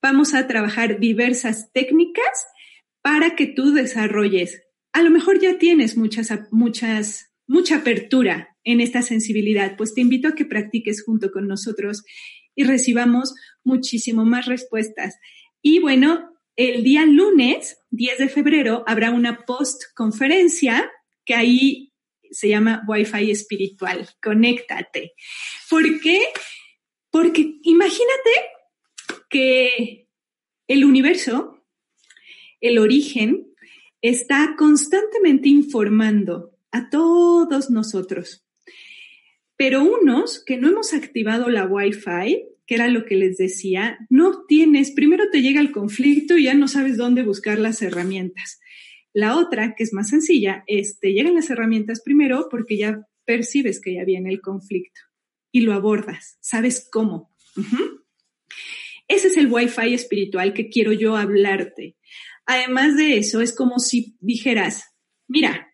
[0.00, 2.46] Vamos a trabajar diversas técnicas
[3.02, 4.62] para que tú desarrolles
[4.98, 10.26] a lo mejor ya tienes muchas, muchas, mucha apertura en esta sensibilidad, pues te invito
[10.26, 12.02] a que practiques junto con nosotros
[12.56, 13.32] y recibamos
[13.62, 15.14] muchísimo más respuestas.
[15.62, 20.90] Y bueno, el día lunes, 10 de febrero, habrá una post-conferencia
[21.24, 21.92] que ahí
[22.32, 24.08] se llama Wi-Fi espiritual.
[24.20, 25.12] Conéctate.
[25.70, 26.22] ¿Por qué?
[27.12, 28.30] Porque imagínate
[29.30, 30.08] que
[30.66, 31.64] el universo,
[32.60, 33.54] el origen,
[34.02, 38.44] está constantemente informando a todos nosotros
[39.56, 44.44] Pero unos que no hemos activado la Wi-Fi, que era lo que les decía, no
[44.46, 48.60] tienes, primero te llega el conflicto y ya no sabes dónde buscar las herramientas.
[49.12, 53.80] La otra, que es más sencilla, es te llegan las herramientas primero porque ya percibes
[53.80, 55.00] que ya viene el conflicto
[55.50, 57.34] y lo abordas, sabes cómo.
[59.08, 61.96] Ese es el Wi-Fi espiritual que quiero yo hablarte.
[62.50, 64.94] Además de eso, es como si dijeras,
[65.26, 65.68] mira,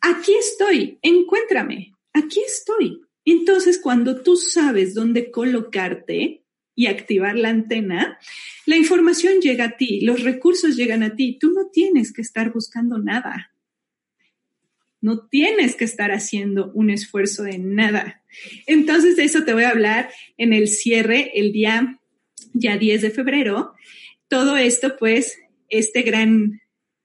[0.00, 3.00] aquí estoy, encuéntrame, aquí estoy.
[3.24, 6.44] Entonces, cuando tú sabes dónde colocarte
[6.76, 8.20] y activar la antena,
[8.66, 12.52] la información llega a ti, los recursos llegan a ti, tú no tienes que estar
[12.52, 13.52] buscando nada.
[15.00, 18.22] No tienes que estar haciendo un esfuerzo de nada.
[18.68, 21.98] Entonces, de eso te voy a hablar en el cierre el día
[22.52, 23.74] ya 10 de febrero.
[24.28, 25.36] Todo esto, pues,
[25.78, 26.60] este gran,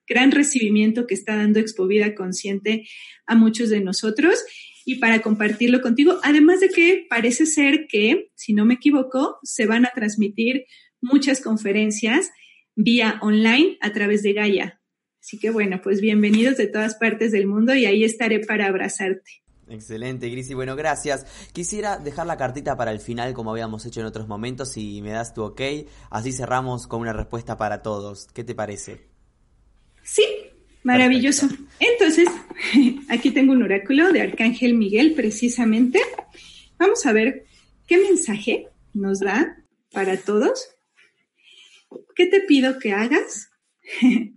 [0.08, 2.88] gran recibimiento que está dando Expovida Consciente
[3.26, 4.44] a muchos de nosotros
[4.86, 6.20] y para compartirlo contigo.
[6.24, 10.66] Además de que parece ser que, si no me equivoco, se van a transmitir
[11.02, 12.32] muchas conferencias
[12.76, 14.82] vía online a través de Gaia.
[15.22, 19.44] Así que bueno, pues bienvenidos de todas partes del mundo y ahí estaré para abrazarte.
[19.70, 21.26] Excelente, Gris, y bueno, gracias.
[21.54, 25.12] Quisiera dejar la cartita para el final, como habíamos hecho en otros momentos, si me
[25.12, 25.62] das tu ok,
[26.10, 28.28] así cerramos con una respuesta para todos.
[28.34, 29.08] ¿Qué te parece?
[30.02, 30.26] Sí,
[30.84, 31.48] maravilloso.
[31.80, 32.28] Entonces,
[33.10, 36.00] aquí tengo un oráculo de Arcángel Miguel, precisamente.
[36.80, 37.46] Vamos a ver
[37.86, 40.68] qué mensaje nos da para todos.
[42.16, 43.50] ¿Qué te pido que hagas?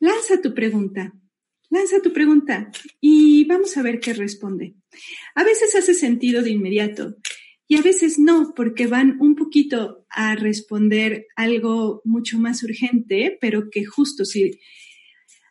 [0.00, 1.12] Lanza tu pregunta.
[1.70, 4.74] Lanza tu pregunta y vamos a ver qué responde.
[5.34, 7.16] A veces hace sentido de inmediato
[7.66, 13.68] y a veces no, porque van un poquito a responder algo mucho más urgente, pero
[13.70, 14.58] que justo si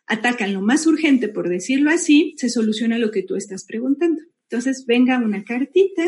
[0.08, 4.22] atacan lo más urgente, por decirlo así, se soluciona lo que tú estás preguntando.
[4.50, 6.04] Entonces, venga una cartita.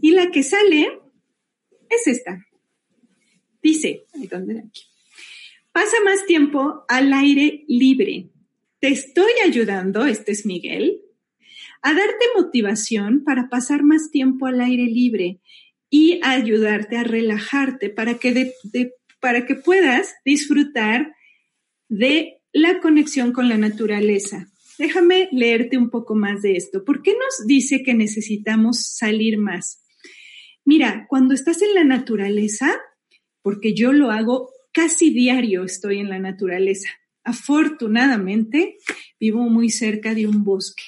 [0.00, 0.88] Y la que sale
[1.88, 2.44] es esta.
[3.62, 4.06] Dice.
[4.14, 4.91] Aquí.
[5.72, 8.30] Pasa más tiempo al aire libre.
[8.78, 11.00] Te estoy ayudando, este es Miguel,
[11.80, 15.40] a darte motivación para pasar más tiempo al aire libre
[15.88, 18.52] y a ayudarte a relajarte para que,
[19.18, 21.14] para que puedas disfrutar
[21.88, 24.48] de la conexión con la naturaleza.
[24.78, 26.84] Déjame leerte un poco más de esto.
[26.84, 29.82] ¿Por qué nos dice que necesitamos salir más?
[30.64, 32.78] Mira, cuando estás en la naturaleza,
[33.42, 36.88] porque yo lo hago casi diario estoy en la naturaleza.
[37.24, 38.76] Afortunadamente,
[39.20, 40.82] vivo muy cerca de un bosque.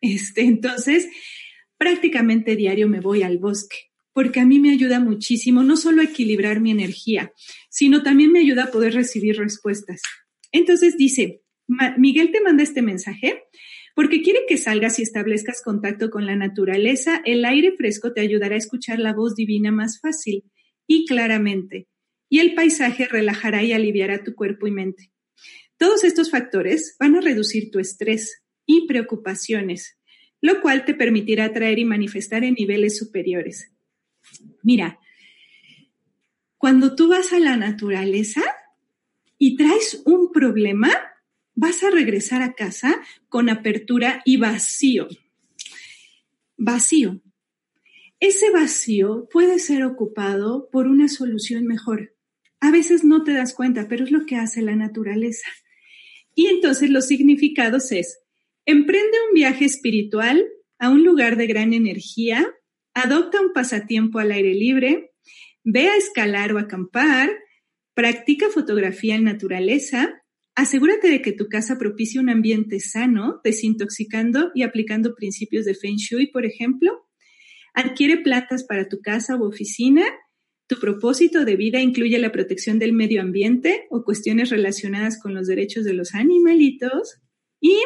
[0.00, 1.08] Este, entonces,
[1.76, 3.76] prácticamente diario me voy al bosque,
[4.12, 7.32] porque a mí me ayuda muchísimo, no solo a equilibrar mi energía,
[7.68, 10.00] sino también me ayuda a poder recibir respuestas.
[10.52, 11.42] Entonces dice,
[11.98, 13.42] Miguel te manda este mensaje
[13.94, 17.22] porque quiere que salgas y establezcas contacto con la naturaleza.
[17.24, 20.44] El aire fresco te ayudará a escuchar la voz divina más fácil
[20.86, 21.88] y claramente
[22.28, 25.10] y el paisaje relajará y aliviará tu cuerpo y mente.
[25.76, 29.98] Todos estos factores van a reducir tu estrés y preocupaciones,
[30.40, 33.70] lo cual te permitirá atraer y manifestar en niveles superiores.
[34.62, 34.98] Mira,
[36.58, 38.42] cuando tú vas a la naturaleza
[39.38, 40.90] y traes un problema,
[41.54, 45.08] vas a regresar a casa con apertura y vacío.
[46.56, 47.20] Vacío.
[48.20, 52.13] Ese vacío puede ser ocupado por una solución mejor.
[52.64, 55.46] A veces no te das cuenta, pero es lo que hace la naturaleza.
[56.34, 58.20] Y entonces los significados es,
[58.64, 60.42] emprende un viaje espiritual
[60.78, 62.50] a un lugar de gran energía,
[62.94, 65.10] adopta un pasatiempo al aire libre,
[65.62, 67.28] ve a escalar o acampar,
[67.92, 70.22] practica fotografía en naturaleza,
[70.54, 75.96] asegúrate de que tu casa propicie un ambiente sano, desintoxicando y aplicando principios de Feng
[75.96, 77.06] Shui, por ejemplo,
[77.74, 80.06] adquiere plantas para tu casa u oficina
[80.66, 85.46] tu propósito de vida incluye la protección del medio ambiente o cuestiones relacionadas con los
[85.46, 87.20] derechos de los animalitos
[87.60, 87.76] y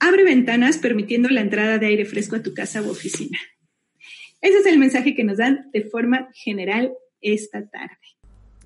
[0.00, 3.38] abre ventanas permitiendo la entrada de aire fresco a tu casa u oficina.
[4.40, 7.96] Ese es el mensaje que nos dan de forma general esta tarde.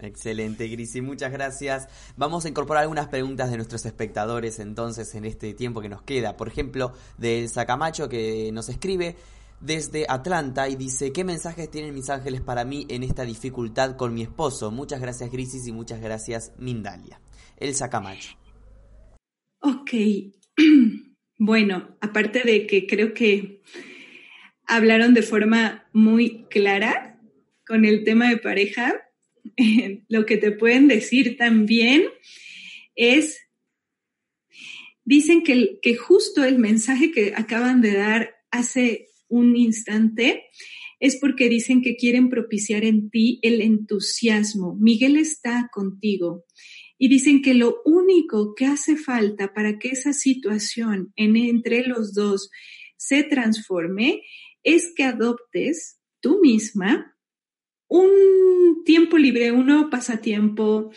[0.01, 1.89] Excelente, Grisi, muchas gracias.
[2.17, 6.37] Vamos a incorporar algunas preguntas de nuestros espectadores entonces en este tiempo que nos queda.
[6.37, 9.17] Por ejemplo, del Sacamacho que nos escribe,
[9.61, 14.15] desde Atlanta y dice, ¿qué mensajes tienen mis ángeles para mí en esta dificultad con
[14.15, 14.71] mi esposo?
[14.71, 17.21] Muchas gracias Grisis y muchas gracias Mindalia.
[17.57, 18.39] Elsa Camacho.
[19.61, 19.91] Ok,
[21.39, 23.63] bueno, aparte de que creo que
[24.67, 27.21] hablaron de forma muy clara
[27.67, 28.95] con el tema de pareja,
[30.09, 32.05] lo que te pueden decir también
[32.95, 33.41] es
[35.05, 40.45] dicen que, que justo el mensaje que acaban de dar hace un instante
[41.01, 44.77] es porque dicen que quieren propiciar en ti el entusiasmo.
[44.77, 46.45] Miguel está contigo.
[46.99, 52.13] Y dicen que lo único que hace falta para que esa situación en, entre los
[52.13, 52.51] dos
[52.97, 54.23] se transforme
[54.65, 57.17] es que adoptes tú misma
[57.89, 60.91] un tiempo libre, un nuevo pasatiempo,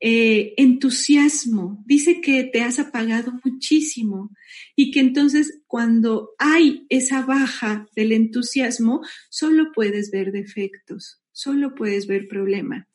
[0.00, 1.82] eh, entusiasmo.
[1.86, 4.30] Dice que te has apagado muchísimo
[4.74, 12.06] y que entonces cuando hay esa baja del entusiasmo, solo puedes ver defectos, solo puedes
[12.06, 12.88] ver problema.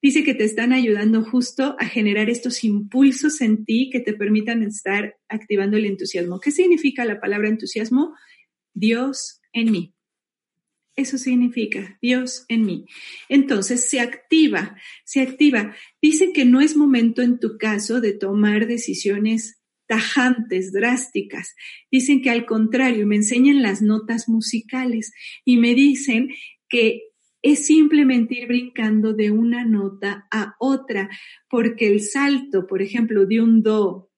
[0.00, 4.62] Dice que te están ayudando justo a generar estos impulsos en ti que te permitan
[4.62, 6.40] estar activando el entusiasmo.
[6.40, 8.14] ¿Qué significa la palabra entusiasmo?
[8.72, 9.94] Dios en mí.
[10.96, 12.84] Eso significa Dios en mí.
[13.28, 15.74] Entonces se activa, se activa.
[16.02, 21.56] Dice que no es momento en tu caso de tomar decisiones tajantes, drásticas.
[21.90, 25.12] Dicen que al contrario, me enseñan las notas musicales
[25.44, 26.28] y me dicen
[26.68, 27.02] que
[27.42, 31.08] es simplemente ir brincando de una nota a otra,
[31.48, 34.10] porque el salto, por ejemplo, de un do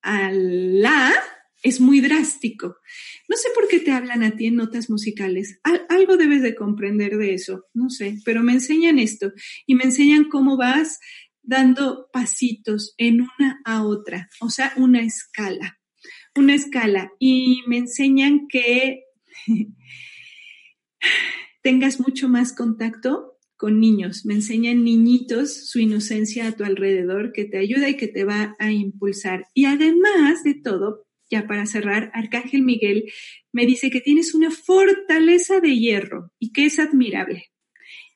[0.00, 1.12] a la
[1.64, 2.76] es muy drástico.
[3.28, 5.60] No sé por qué te hablan a ti en notas musicales.
[5.88, 9.32] algo debes de comprender de eso, no sé, pero me enseñan esto
[9.66, 11.00] y me enseñan cómo vas
[11.42, 15.78] dando pasitos en una a otra, o sea, una escala,
[16.36, 17.10] una escala.
[17.18, 19.04] Y me enseñan que
[21.62, 24.26] tengas mucho más contacto con niños.
[24.26, 28.54] Me enseñan niñitos su inocencia a tu alrededor que te ayuda y que te va
[28.58, 29.46] a impulsar.
[29.54, 33.12] Y además de todo, ya para cerrar, Arcángel Miguel
[33.52, 37.50] me dice que tienes una fortaleza de hierro y que es admirable.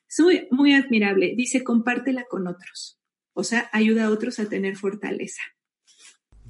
[0.07, 1.33] Es muy, muy admirable.
[1.35, 2.97] Dice, compártela con otros.
[3.33, 5.41] O sea, ayuda a otros a tener fortaleza.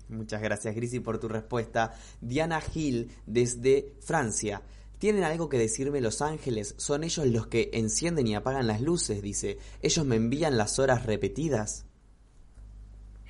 [0.09, 1.93] Muchas gracias, Grisi, por tu respuesta.
[2.21, 4.61] Diana Gil, desde Francia.
[4.99, 6.75] ¿Tienen algo que decirme los ángeles?
[6.77, 9.57] Son ellos los que encienden y apagan las luces, dice.
[9.81, 11.87] Ellos me envían las horas repetidas.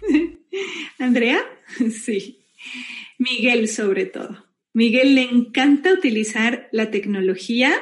[1.00, 1.40] ¿Andrea?
[1.92, 2.40] Sí.
[3.20, 4.46] Miguel sobre todo.
[4.74, 7.74] Miguel le encanta utilizar la tecnología.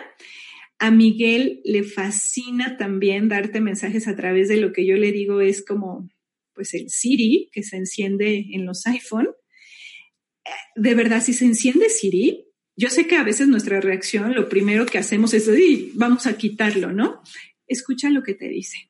[0.80, 5.40] A Miguel le fascina también darte mensajes a través de lo que yo le digo
[5.40, 6.10] es como
[6.54, 9.30] pues el Siri que se enciende en los iPhone.
[10.76, 14.88] De verdad, si se enciende Siri, yo sé que a veces nuestra reacción, lo primero
[14.88, 15.50] que hacemos es,
[15.94, 17.22] vamos a quitarlo, ¿no?
[17.68, 18.90] Escucha lo que te dice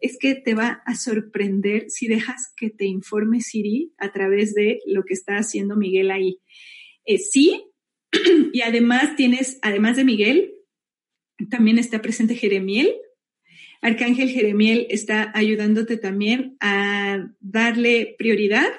[0.00, 4.80] es que te va a sorprender si dejas que te informe Siri a través de
[4.86, 6.40] lo que está haciendo Miguel ahí.
[7.04, 7.64] Eh, sí,
[8.52, 10.54] y además tienes, además de Miguel,
[11.50, 12.94] también está presente Jeremiel.
[13.80, 18.72] Arcángel Jeremiel está ayudándote también a darle prioridad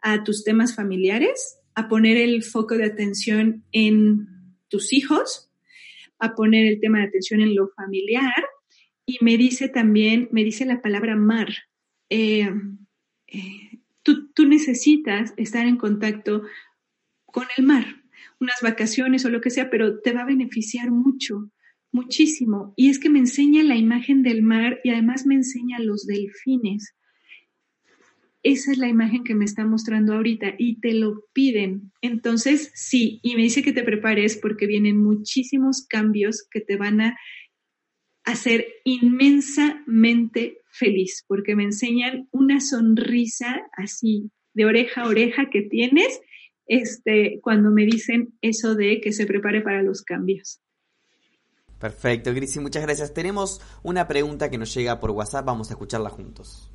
[0.00, 4.26] a tus temas familiares, a poner el foco de atención en
[4.68, 5.50] tus hijos,
[6.18, 8.49] a poner el tema de atención en lo familiar
[9.10, 11.48] y me dice también, me dice la palabra mar.
[12.10, 12.48] Eh,
[13.26, 16.42] eh, tú, tú necesitas estar en contacto
[17.26, 18.04] con el mar,
[18.38, 21.50] unas vacaciones o lo que sea, pero te va a beneficiar mucho,
[21.90, 22.72] muchísimo.
[22.76, 26.94] Y es que me enseña la imagen del mar y además me enseña los delfines.
[28.44, 31.90] Esa es la imagen que me está mostrando ahorita y te lo piden.
[32.00, 37.00] Entonces, sí, y me dice que te prepares porque vienen muchísimos cambios que te van
[37.00, 37.16] a
[38.24, 45.62] a ser inmensamente feliz, porque me enseñan una sonrisa así de oreja a oreja que
[45.62, 46.20] tienes
[46.66, 50.60] este, cuando me dicen eso de que se prepare para los cambios.
[51.78, 53.14] Perfecto, Grisi, muchas gracias.
[53.14, 56.70] Tenemos una pregunta que nos llega por WhatsApp, vamos a escucharla juntos.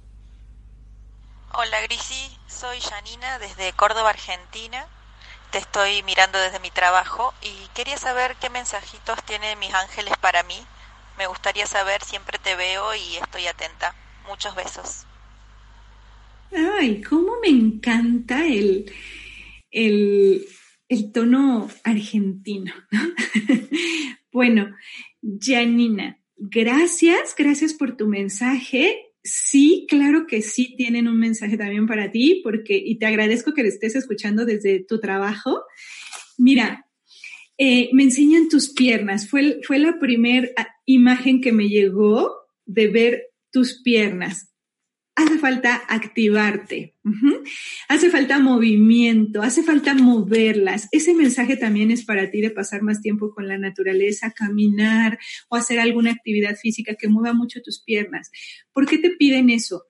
[1.53, 4.87] Hola Grisi, soy Janina desde Córdoba, Argentina.
[5.51, 10.43] Te estoy mirando desde mi trabajo y quería saber qué mensajitos tienen mis ángeles para
[10.43, 10.55] mí
[11.17, 13.95] me gustaría saber, siempre te veo y estoy atenta.
[14.27, 15.05] Muchos besos.
[16.51, 18.91] Ay, cómo me encanta el,
[19.71, 22.73] el, tono argentino.
[24.31, 24.75] bueno,
[25.39, 29.01] Janina, gracias, gracias por tu mensaje.
[29.23, 33.63] Sí, claro que sí tienen un mensaje también para ti, porque, y te agradezco que
[33.63, 35.63] le estés escuchando desde tu trabajo.
[36.37, 36.84] Mira,
[37.57, 39.29] eh, me enseñan tus piernas.
[39.29, 40.49] Fue, fue la primera
[40.85, 42.31] imagen que me llegó
[42.65, 44.51] de ver tus piernas.
[45.17, 46.93] Hace falta activarte,
[47.87, 50.89] hace falta movimiento, hace falta moverlas.
[50.91, 55.55] Ese mensaje también es para ti de pasar más tiempo con la naturaleza, caminar o
[55.55, 58.29] hacer alguna actividad física que mueva mucho tus piernas.
[58.73, 59.85] ¿Por qué te piden eso?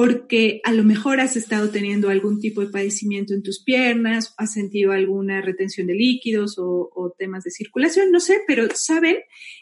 [0.00, 4.54] Porque a lo mejor has estado teniendo algún tipo de padecimiento en tus piernas, has
[4.54, 9.18] sentido alguna retención de líquidos o, temas de circulación, no sé, pero saben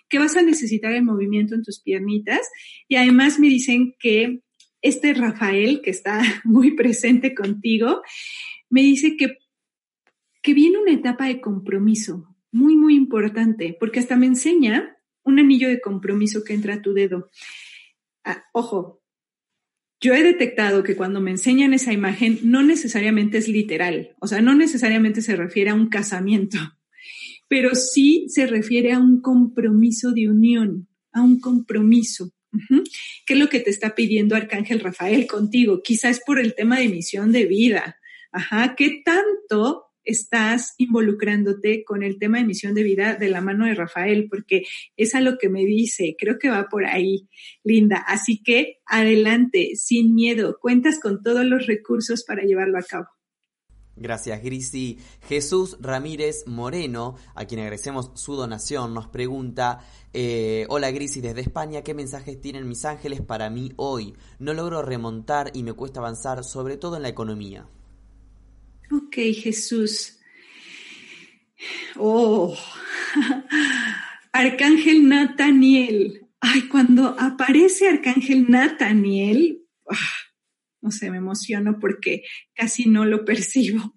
[0.09, 2.49] que vas a necesitar el movimiento en tus piernitas
[2.87, 4.43] y además me dicen que
[4.81, 8.03] este Rafael, que está muy presente contigo,
[8.71, 9.39] me dice que,
[10.41, 15.67] que viene una etapa de compromiso muy, muy importante, porque hasta me enseña un anillo
[15.67, 17.29] de compromiso que entra a tu dedo.
[18.23, 19.03] Ah, ojo,
[20.01, 24.41] yo he detectado que cuando me enseñan esa imagen no necesariamente es literal, o sea,
[24.41, 26.59] no necesariamente se refiere a un casamiento,
[27.49, 32.33] pero sí se refiere a un compromiso de unión, a un compromiso.
[33.27, 35.83] ¿Qué es lo que te está pidiendo Arcángel Rafael contigo?
[35.83, 37.97] Quizás por el tema de misión de vida.
[38.33, 43.67] Ajá, ¿qué tanto estás involucrándote con el tema de misión de vida de la mano
[43.67, 44.65] de Rafael, porque
[44.97, 47.29] es a lo que me dice, creo que va por ahí,
[47.63, 47.99] Linda.
[47.99, 53.07] Así que adelante, sin miedo, cuentas con todos los recursos para llevarlo a cabo.
[54.01, 54.99] Gracias, Grisi.
[55.29, 59.81] Jesús Ramírez Moreno, a quien agradecemos su donación, nos pregunta,
[60.13, 64.15] eh, hola Grisi desde España, ¿qué mensajes tienen mis ángeles para mí hoy?
[64.39, 67.67] No logro remontar y me cuesta avanzar, sobre todo en la economía.
[68.91, 70.19] Ok, Jesús.
[71.97, 72.57] Oh,
[74.33, 76.27] Arcángel Nataniel.
[76.41, 79.97] Ay, cuando aparece Arcángel Nataniel, ah,
[80.81, 82.23] no sé, me emociono porque
[82.55, 83.95] casi no lo percibo.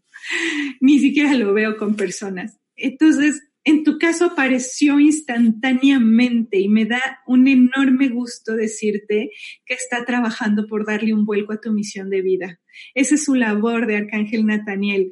[0.79, 2.59] Ni siquiera lo veo con personas.
[2.75, 9.29] Entonces, en tu caso apareció instantáneamente y me da un enorme gusto decirte
[9.65, 12.59] que está trabajando por darle un vuelco a tu misión de vida.
[12.95, 15.11] Esa es su labor de Arcángel Nataniel.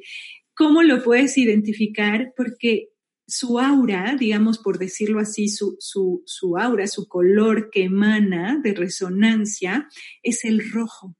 [0.54, 2.32] ¿Cómo lo puedes identificar?
[2.36, 2.88] Porque
[3.26, 8.74] su aura, digamos por decirlo así, su, su, su aura, su color que emana de
[8.74, 9.88] resonancia
[10.24, 11.16] es el rojo.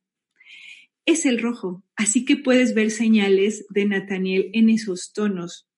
[1.06, 1.84] Es el rojo.
[1.94, 5.68] Así que puedes ver señales de Nataniel en esos tonos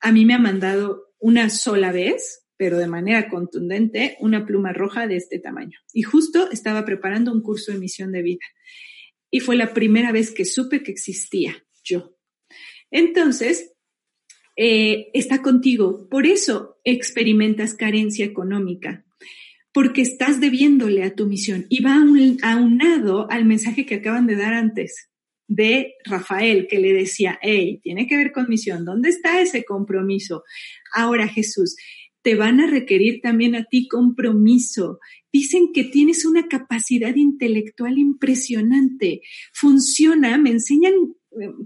[0.00, 5.06] a mí me ha mandado una sola vez, pero de manera contundente, una pluma roja
[5.06, 5.78] de este tamaño.
[5.92, 8.44] Y justo estaba preparando un curso de misión de vida.
[9.30, 12.16] Y fue la primera vez que supe que existía yo.
[12.90, 13.72] Entonces,
[14.56, 16.08] eh, está contigo.
[16.08, 19.04] Por eso experimentas carencia económica,
[19.72, 21.96] porque estás debiéndole a tu misión y va
[22.42, 25.10] aunado al mensaje que acaban de dar antes
[25.48, 30.42] de Rafael que le decía, hey, tiene que ver con misión, ¿dónde está ese compromiso?
[30.92, 31.76] Ahora Jesús,
[32.22, 34.98] te van a requerir también a ti compromiso.
[35.32, 39.20] Dicen que tienes una capacidad intelectual impresionante.
[39.52, 40.94] Funciona, me enseñan,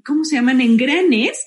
[0.05, 0.61] ¿cómo se llaman?
[0.61, 1.43] Engranes,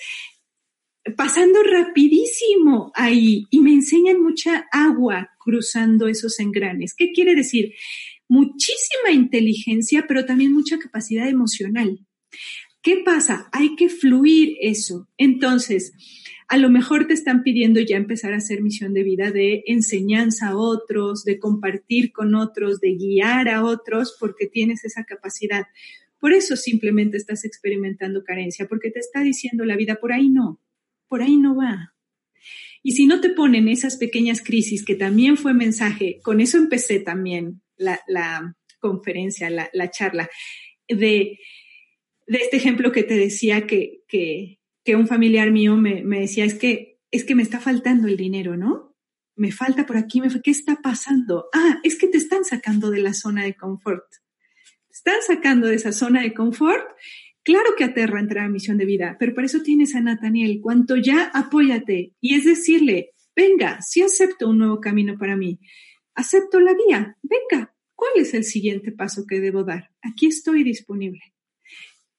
[1.16, 6.96] pasando rapidísimo ahí y me enseñan mucha agua cruzando esos engranes.
[6.98, 7.74] ¿Qué quiere decir?
[8.28, 12.00] Muchísima inteligencia, pero también mucha capacidad emocional.
[12.82, 13.50] ¿Qué pasa?
[13.54, 15.08] Hay que fluir eso.
[15.18, 15.94] Entonces,
[16.50, 20.50] a lo mejor te están pidiendo ya empezar a hacer misión de vida de enseñanza
[20.50, 25.64] a otros, de compartir con otros, de guiar a otros, porque tienes esa capacidad.
[26.20, 30.62] Por eso simplemente estás experimentando carencia, porque te está diciendo la vida, por ahí no,
[31.08, 31.94] por ahí no va.
[32.84, 37.00] Y si no te ponen esas pequeñas crisis, que también fue mensaje, con eso empecé
[37.00, 40.30] también la, conferencia, la, la charla,
[40.90, 41.40] de
[42.28, 46.46] de este ejemplo que te decía que, que, que un familiar mío me, me, decía,
[46.46, 48.96] es que, es que me está faltando el dinero, ¿no?
[49.36, 51.48] Me falta por aquí, me, ¿qué está pasando?
[51.54, 54.06] Ah, es que te están sacando de la zona de confort.
[54.88, 56.86] Te están sacando de esa zona de confort.
[57.44, 60.60] Claro que aterra entrar a misión de vida, pero por eso tienes a Nathaniel.
[60.62, 65.60] Cuanto ya apóyate y es decirle, venga, si acepto un nuevo camino para mí,
[66.16, 69.90] acepto la guía, venga, ¿cuál es el siguiente paso que debo dar?
[70.02, 71.33] Aquí estoy disponible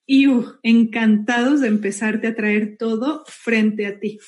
[0.06, 4.18] y uh, encantados de empezarte a traer todo frente a ti.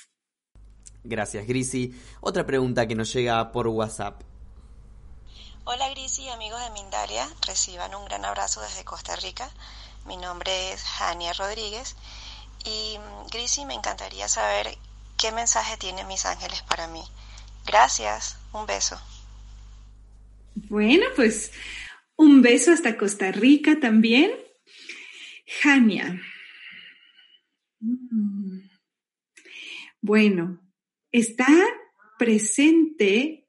[1.04, 1.94] Gracias, Grisi.
[2.20, 4.22] Otra pregunta que nos llega por WhatsApp.
[5.64, 9.50] Hola Grisi, amigos de Mindalia, reciban un gran abrazo desde Costa Rica.
[10.06, 11.96] Mi nombre es Jania Rodríguez
[12.64, 14.78] y mm, Grisi, me encantaría saber
[15.18, 17.02] qué mensaje tienen mis ángeles para mí.
[17.66, 18.96] Gracias, un beso.
[20.54, 21.52] Bueno, pues
[22.16, 24.45] un beso hasta Costa Rica también
[25.46, 26.20] Jania.
[27.80, 28.60] Mm.
[30.00, 30.60] Bueno,
[31.10, 31.46] está
[32.18, 33.48] presente,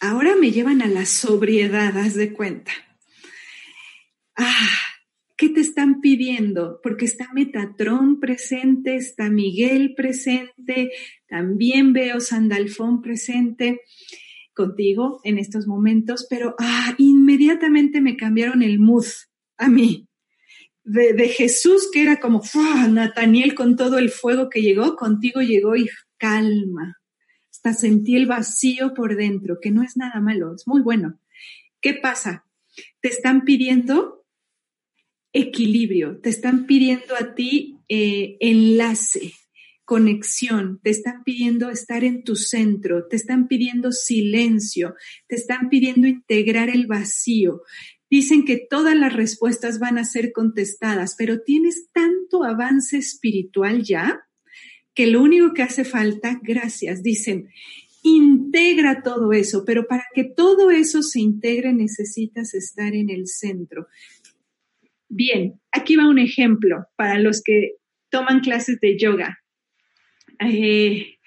[0.00, 2.72] ahora me llevan a la sobriedad, haz de cuenta.
[4.36, 4.70] Ah,
[5.36, 6.80] ¿qué te están pidiendo?
[6.82, 10.90] Porque está Metatrón presente, está Miguel presente,
[11.28, 13.80] también veo Sandalfón presente
[14.54, 19.06] contigo en estos momentos, pero ah, inmediatamente me cambiaron el mood
[19.58, 20.08] a mí.
[20.88, 22.42] De, Jesús, que era como
[22.88, 26.96] Nataniel con todo el fuego que llegó, contigo llegó y calma.
[27.50, 31.18] Hasta sentí el vacío por dentro, que no es nada malo, es muy bueno.
[31.80, 32.46] ¿Qué pasa?
[33.00, 34.24] Te están pidiendo
[35.32, 39.32] equilibrio, te están pidiendo a ti eh, enlace,
[39.84, 44.94] conexión, te están pidiendo estar en tu centro, te están pidiendo silencio,
[45.26, 47.62] te están pidiendo integrar el vacío.
[48.08, 54.26] Dicen que todas las respuestas van a ser contestadas, pero tienes tanto avance espiritual ya
[54.94, 57.50] que lo único que hace falta, gracias, dicen,
[58.02, 63.88] integra todo eso, pero para que todo eso se integre necesitas estar en el centro.
[65.08, 67.72] Bien, aquí va un ejemplo para los que
[68.08, 69.38] toman clases de yoga.
[70.40, 71.18] Eh,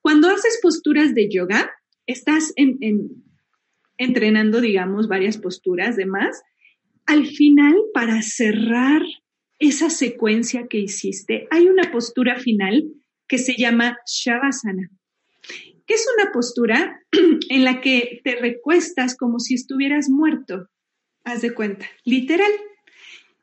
[0.00, 1.70] cuando haces posturas de yoga,
[2.06, 2.52] estás
[4.02, 6.42] entrenando, digamos, varias posturas de más.
[7.06, 9.02] Al final, para cerrar
[9.58, 12.84] esa secuencia que hiciste, hay una postura final
[13.28, 14.90] que se llama Shavasana,
[15.86, 17.00] que es una postura
[17.48, 20.68] en la que te recuestas como si estuvieras muerto.
[21.24, 22.50] Haz de cuenta, literal.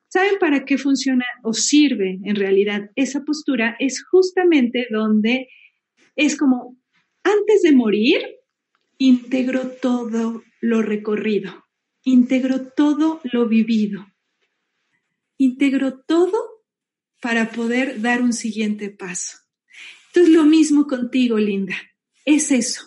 [0.10, 3.76] ¿Saben para qué funciona o sirve en realidad esa postura?
[3.80, 5.48] Es justamente donde
[6.16, 6.78] es como,
[7.24, 8.22] antes de morir,
[8.98, 11.66] integro todo lo recorrido,
[12.04, 14.08] integro todo lo vivido,
[15.38, 16.64] integro todo
[17.22, 19.38] para poder dar un siguiente paso.
[20.08, 21.76] Entonces, lo mismo contigo, Linda,
[22.26, 22.84] es eso.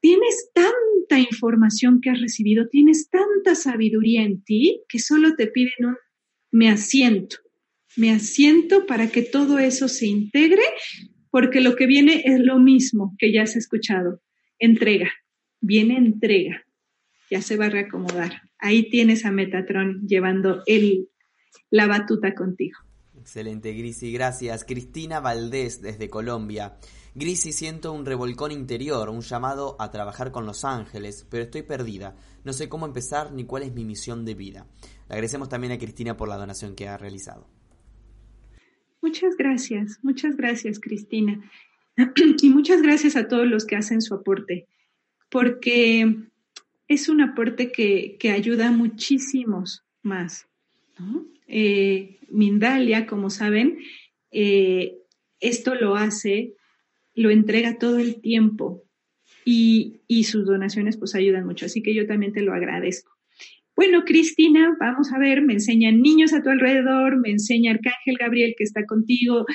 [0.00, 5.86] Tienes tanta información que has recibido, tienes tanta sabiduría en ti que solo te piden
[5.86, 5.96] un
[6.50, 7.38] me asiento,
[7.96, 10.62] me asiento para que todo eso se integre,
[11.30, 14.22] porque lo que viene es lo mismo que ya has escuchado,
[14.60, 15.12] entrega,
[15.64, 16.64] viene entrega,
[17.30, 18.42] ya se va a reacomodar.
[18.58, 21.08] Ahí tienes a Metatron llevando el,
[21.70, 22.78] la batuta contigo.
[23.18, 24.64] Excelente, Grisi, gracias.
[24.64, 26.76] Cristina Valdés desde Colombia.
[27.14, 32.16] Grisi, siento un revolcón interior, un llamado a trabajar con los ángeles, pero estoy perdida.
[32.44, 34.66] No sé cómo empezar ni cuál es mi misión de vida.
[35.08, 37.48] Le agradecemos también a Cristina por la donación que ha realizado.
[39.00, 41.40] Muchas gracias, muchas gracias, Cristina.
[42.42, 44.66] Y muchas gracias a todos los que hacen su aporte,
[45.34, 46.14] porque
[46.86, 50.46] es un aporte que, ayuda a muchísimos más.
[51.48, 53.78] Eh, Mindalia, como saben,
[54.30, 54.96] eh,
[55.40, 56.54] esto lo hace
[57.16, 58.84] lo entrega todo el tiempo
[59.44, 61.66] y, sus donaciones pues ayudan mucho.
[61.66, 63.10] Así que yo también te lo agradezco.
[63.74, 68.54] Bueno, Cristina, vamos a ver, me enseñan niños a tu alrededor, me enseña Arcángel Gabriel
[68.56, 69.46] que está contigo,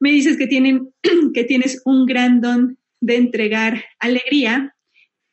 [0.00, 0.88] me dices que, tienen,
[1.34, 4.74] que tienes un gran don de entregar alegría,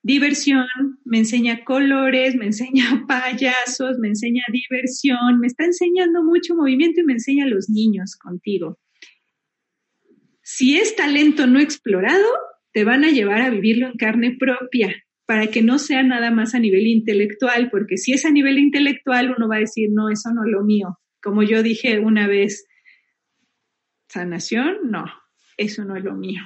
[0.08, 0.66] diversión,
[1.04, 7.04] me enseña colores, me enseña payasos, me enseña diversión, me está enseñando mucho movimiento y
[7.04, 8.80] me enseña a los niños contigo.
[10.42, 12.26] Si es talento no explorado,
[12.72, 14.96] te van a llevar a vivirlo en carne propia
[15.26, 19.36] para que no sea nada más a nivel intelectual, porque si es a nivel intelectual
[19.36, 21.00] uno va a decir, no, eso no es lo mío.
[21.22, 22.66] Como yo dije una vez,
[24.08, 25.04] sanación, no,
[25.58, 26.44] eso no es lo mío.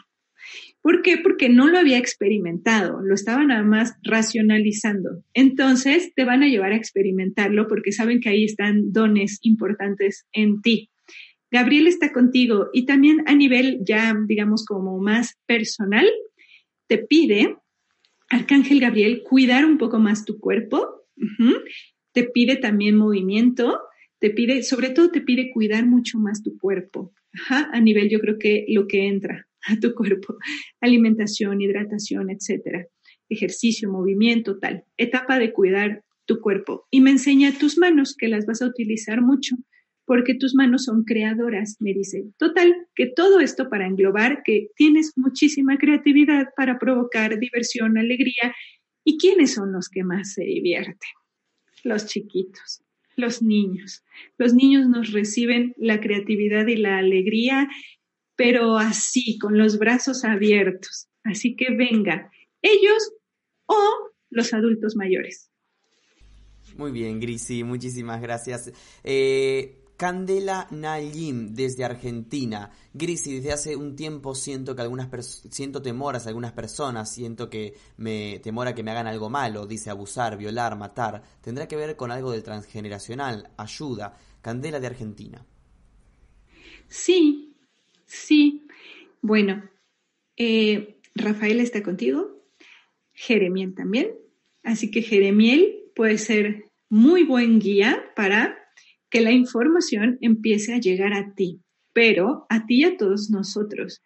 [0.82, 1.18] ¿Por qué?
[1.18, 5.24] Porque no lo había experimentado, lo estaba nada más racionalizando.
[5.34, 10.62] Entonces te van a llevar a experimentarlo porque saben que ahí están dones importantes en
[10.62, 10.90] ti.
[11.52, 16.10] Gabriel está contigo y también a nivel ya, digamos, como más personal,
[16.88, 17.58] te pide,
[18.30, 21.06] Arcángel Gabriel, cuidar un poco más tu cuerpo,
[22.14, 23.82] te pide también movimiento,
[24.20, 27.14] te pide, sobre todo te pide cuidar mucho más tu cuerpo,
[27.50, 30.38] a nivel yo creo que lo que entra a tu cuerpo,
[30.80, 32.88] alimentación, hidratación, etcétera,
[33.30, 36.88] ejercicio, movimiento, tal, etapa de cuidar tu cuerpo.
[36.92, 39.56] Y me enseña tus manos, que las vas a utilizar mucho
[40.06, 42.26] porque tus manos son creadoras, me dice.
[42.38, 48.54] Total, que todo esto para englobar que tienes muchísima creatividad para provocar diversión, alegría.
[49.06, 50.98] ¿Y quiénes son los que más se divierten?
[51.86, 52.84] Los chiquitos,
[53.16, 54.04] los niños.
[54.38, 57.70] Los niños nos reciben la creatividad y la alegría,
[58.42, 61.08] pero así, con los brazos abiertos.
[61.24, 63.14] Así que venga, ellos
[63.68, 65.52] o los adultos mayores.
[66.76, 68.72] Muy bien, Grisi, muchísimas gracias.
[69.04, 72.72] Eh, Candela Nayim desde Argentina.
[72.96, 75.08] Grisi, desde hace un tiempo siento que algunas
[75.52, 79.68] siento temor hacia algunas personas, siento que me temor a que me hagan algo malo,
[79.68, 81.22] dice abusar, violar, matar.
[81.42, 83.52] ¿Tendrá que ver con algo del transgeneracional?
[83.56, 84.18] Ayuda.
[84.42, 85.46] Candela de Argentina.
[86.88, 87.51] Sí,
[88.12, 88.68] sí.
[89.22, 89.70] Bueno,
[90.38, 92.44] eh, Rafael está contigo,
[93.14, 94.12] Jeremiel también.
[94.64, 98.58] Así que Jeremiel puede ser muy buen guía para
[99.10, 101.62] que la información empiece a llegar a ti,
[101.94, 104.02] pero a ti y a todos nosotros.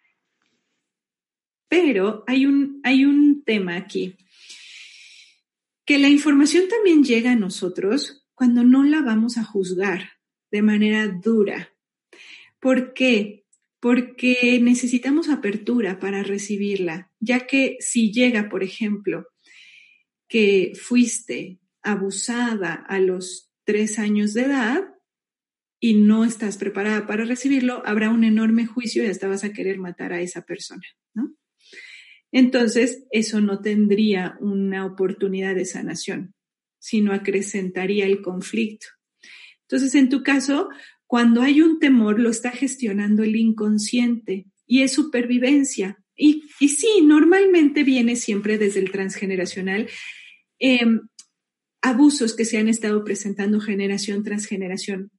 [1.68, 4.16] Pero hay un, hay un tema aquí,
[5.84, 10.10] que la información también llega a nosotros cuando no la vamos a juzgar
[10.50, 11.72] de manera dura.
[12.60, 13.45] ¿Por qué?
[13.80, 19.26] Porque necesitamos apertura para recibirla, ya que si llega, por ejemplo,
[20.28, 24.84] que fuiste abusada a los tres años de edad
[25.78, 29.78] y no estás preparada para recibirlo, habrá un enorme juicio y hasta vas a querer
[29.78, 30.82] matar a esa persona,
[31.14, 31.34] ¿no?
[32.32, 36.34] Entonces, eso no tendría una oportunidad de sanación,
[36.78, 38.86] sino acrecentaría el conflicto.
[39.62, 40.68] Entonces, en tu caso,
[41.06, 45.98] cuando hay un temor, lo está gestionando el inconsciente y es supervivencia.
[46.16, 49.88] Y, sí, normalmente viene siempre desde el transgeneracional.
[50.58, 51.02] Em,
[51.82, 55.12] abusos que se han estado presentando generación tras generación.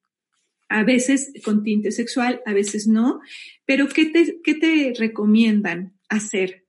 [0.70, 3.22] A veces con tinte sexual, a veces no.
[3.66, 6.66] Pero ¿qué te, qué te recomiendan hacer?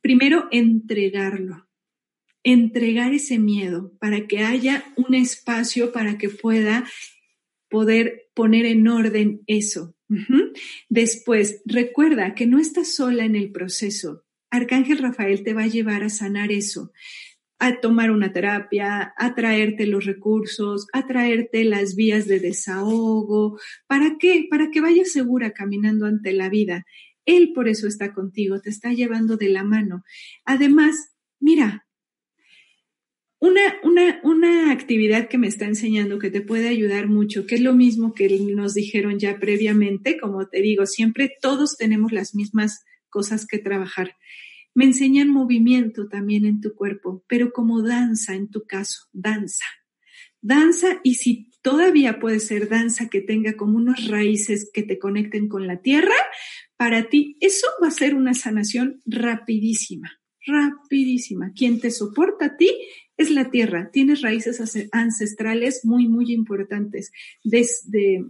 [0.00, 1.66] Primero, entregarlo.
[2.44, 6.84] Entregar ese miedo para que haya un espacio para que pueda
[7.74, 9.96] poder poner en orden eso.
[10.88, 14.22] Después, recuerda que no estás sola en el proceso.
[14.48, 16.92] Arcángel Rafael te va a llevar a sanar eso
[17.58, 23.58] a tomar una terapia, a traerte los recursos, a traerte las vías de desahogo.
[23.86, 24.46] ¿Para qué?
[24.50, 26.84] Para que vayas segura caminando ante la vida.
[27.24, 30.04] Él por eso está contigo, te está llevando de la mano.
[30.44, 31.83] Además, mira,
[33.44, 37.60] una, una, una actividad que me está enseñando que te puede ayudar mucho, que es
[37.60, 42.84] lo mismo que nos dijeron ya previamente, como te digo, siempre todos tenemos las mismas
[43.10, 44.16] cosas que trabajar.
[44.74, 49.66] Me enseñan movimiento también en tu cuerpo, pero como danza en tu caso, danza.
[50.40, 55.48] Danza y si todavía puede ser danza que tenga como unas raíces que te conecten
[55.48, 56.16] con la tierra,
[56.78, 60.12] para ti eso va a ser una sanación rapidísima,
[60.46, 61.52] rapidísima.
[61.54, 62.70] Quien te soporta a ti
[63.16, 63.90] es la tierra.
[63.92, 64.60] Tienes raíces
[64.92, 67.12] ancestrales muy, muy importantes
[67.42, 68.24] desde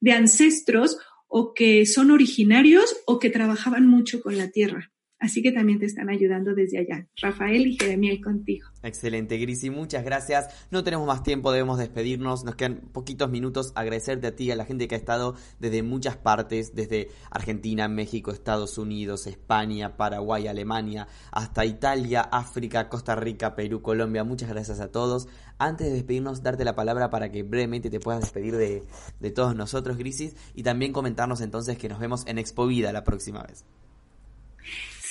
[0.00, 0.98] de ancestros
[1.28, 4.92] o que son originarios o que trabajaban mucho con la tierra.
[5.26, 7.04] Así que también te están ayudando desde allá.
[7.20, 8.68] Rafael y Jeremiel contigo.
[8.84, 10.68] Excelente, Grisi, muchas gracias.
[10.70, 12.44] No tenemos más tiempo, debemos despedirnos.
[12.44, 13.72] Nos quedan poquitos minutos.
[13.74, 18.30] Agradecerte a ti, a la gente que ha estado desde muchas partes, desde Argentina, México,
[18.30, 24.22] Estados Unidos, España, Paraguay, Alemania, hasta Italia, África, Costa Rica, Perú, Colombia.
[24.22, 25.26] Muchas gracias a todos.
[25.58, 28.84] Antes de despedirnos, darte la palabra para que brevemente te puedas despedir de,
[29.18, 33.02] de todos nosotros, Grisis, y también comentarnos entonces que nos vemos en Expo Vida la
[33.02, 33.64] próxima vez.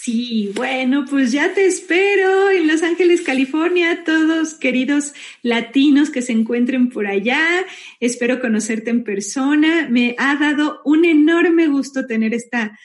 [0.05, 6.31] Sí, bueno, pues ya te espero en Los Ángeles, California, todos queridos latinos que se
[6.31, 7.41] encuentren por allá.
[7.99, 9.87] Espero conocerte en persona.
[9.89, 12.77] Me ha dado un enorme gusto tener esta,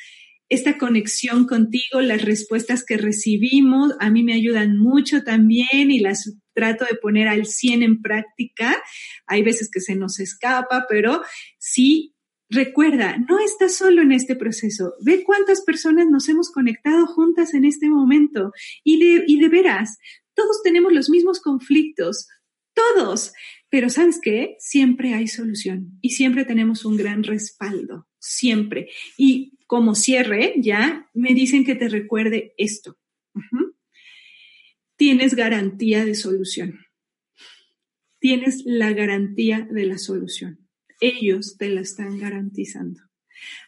[0.48, 6.38] esta conexión contigo, las respuestas que recibimos a mí me ayudan mucho también y las
[6.54, 8.82] trato de poner al 100 en práctica.
[9.26, 11.20] Hay veces que se nos escapa, pero
[11.58, 12.14] sí
[12.50, 14.94] Recuerda, no estás solo en este proceso.
[15.00, 18.52] Ve cuántas personas nos hemos conectado juntas en este momento.
[18.82, 18.98] Y
[19.38, 19.98] de, veras,
[20.34, 22.26] todos tenemos los mismos conflictos.
[22.74, 23.32] Todos.
[23.68, 24.56] Pero ¿sabes qué?
[24.58, 28.08] Siempre hay solución y siempre tenemos un gran respaldo.
[28.18, 28.88] Siempre.
[29.16, 32.98] Y como cierre, ya me dicen que te recuerde esto.
[34.96, 36.80] Tienes garantía de solución.
[38.18, 40.59] Tienes la garantía de la solución
[41.00, 43.00] ellos te la están garantizando.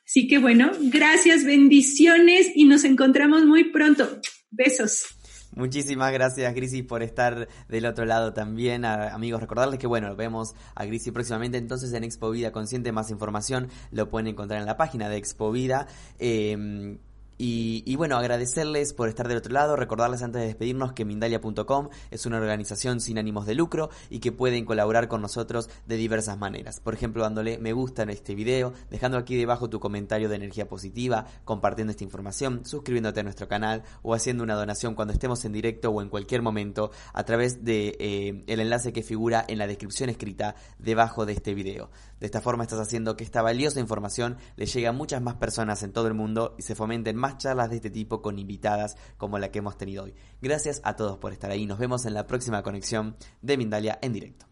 [0.04, 4.20] Así que bueno, gracias, bendiciones y nos encontramos muy pronto.
[4.50, 5.06] Besos.
[5.54, 8.86] Muchísimas gracias, Grisi, por estar del otro lado también.
[8.86, 12.90] amigos, recordarles que, bueno, vemos a Grisi próximamente entonces en Expo Vida Consciente.
[12.90, 15.86] Más información lo pueden encontrar en la página de Expo Vida.
[16.18, 16.96] Eh,
[17.44, 22.24] y, bueno, agradecerles por estar del otro lado, recordarles antes de despedirnos que Mindalia.com es
[22.24, 26.78] una organización sin ánimos de lucro y que pueden colaborar con nosotros de diversas maneras.
[26.78, 30.68] Por ejemplo, dándole me gusta en este video, dejando aquí debajo tu comentario de energía
[30.68, 35.52] positiva, compartiendo esta información, suscribiéndote a nuestro canal o haciendo una donación cuando estemos en
[35.52, 40.10] directo o en cualquier momento a través de eh, enlace que figura en la descripción
[40.10, 41.90] escrita debajo de este video.
[42.20, 45.82] De esta forma estás haciendo que esta valiosa información le llegue a muchas más personas
[45.82, 49.50] en todo el mundo y se fomenten charlas de este tipo con invitadas como la
[49.50, 50.14] que hemos tenido hoy.
[50.40, 51.66] Gracias a todos por estar ahí.
[51.66, 54.46] Nos vemos en la próxima conexión de Mindalia en directo.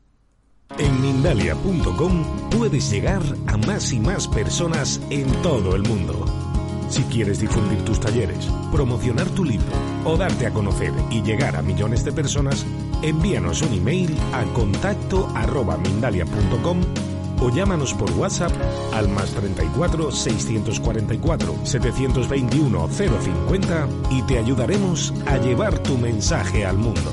[0.78, 6.24] En Mindalia.com puedes llegar a más y más personas en todo el mundo.
[6.88, 9.68] Si quieres difundir tus talleres, promocionar tu libro
[10.04, 12.66] o darte a conocer y llegar a millones de personas,
[13.02, 15.76] envíanos un email a contacto arroba
[17.40, 18.52] o llámanos por WhatsApp
[18.92, 27.10] al más 34 644 721 050 y te ayudaremos a llevar tu mensaje al mundo.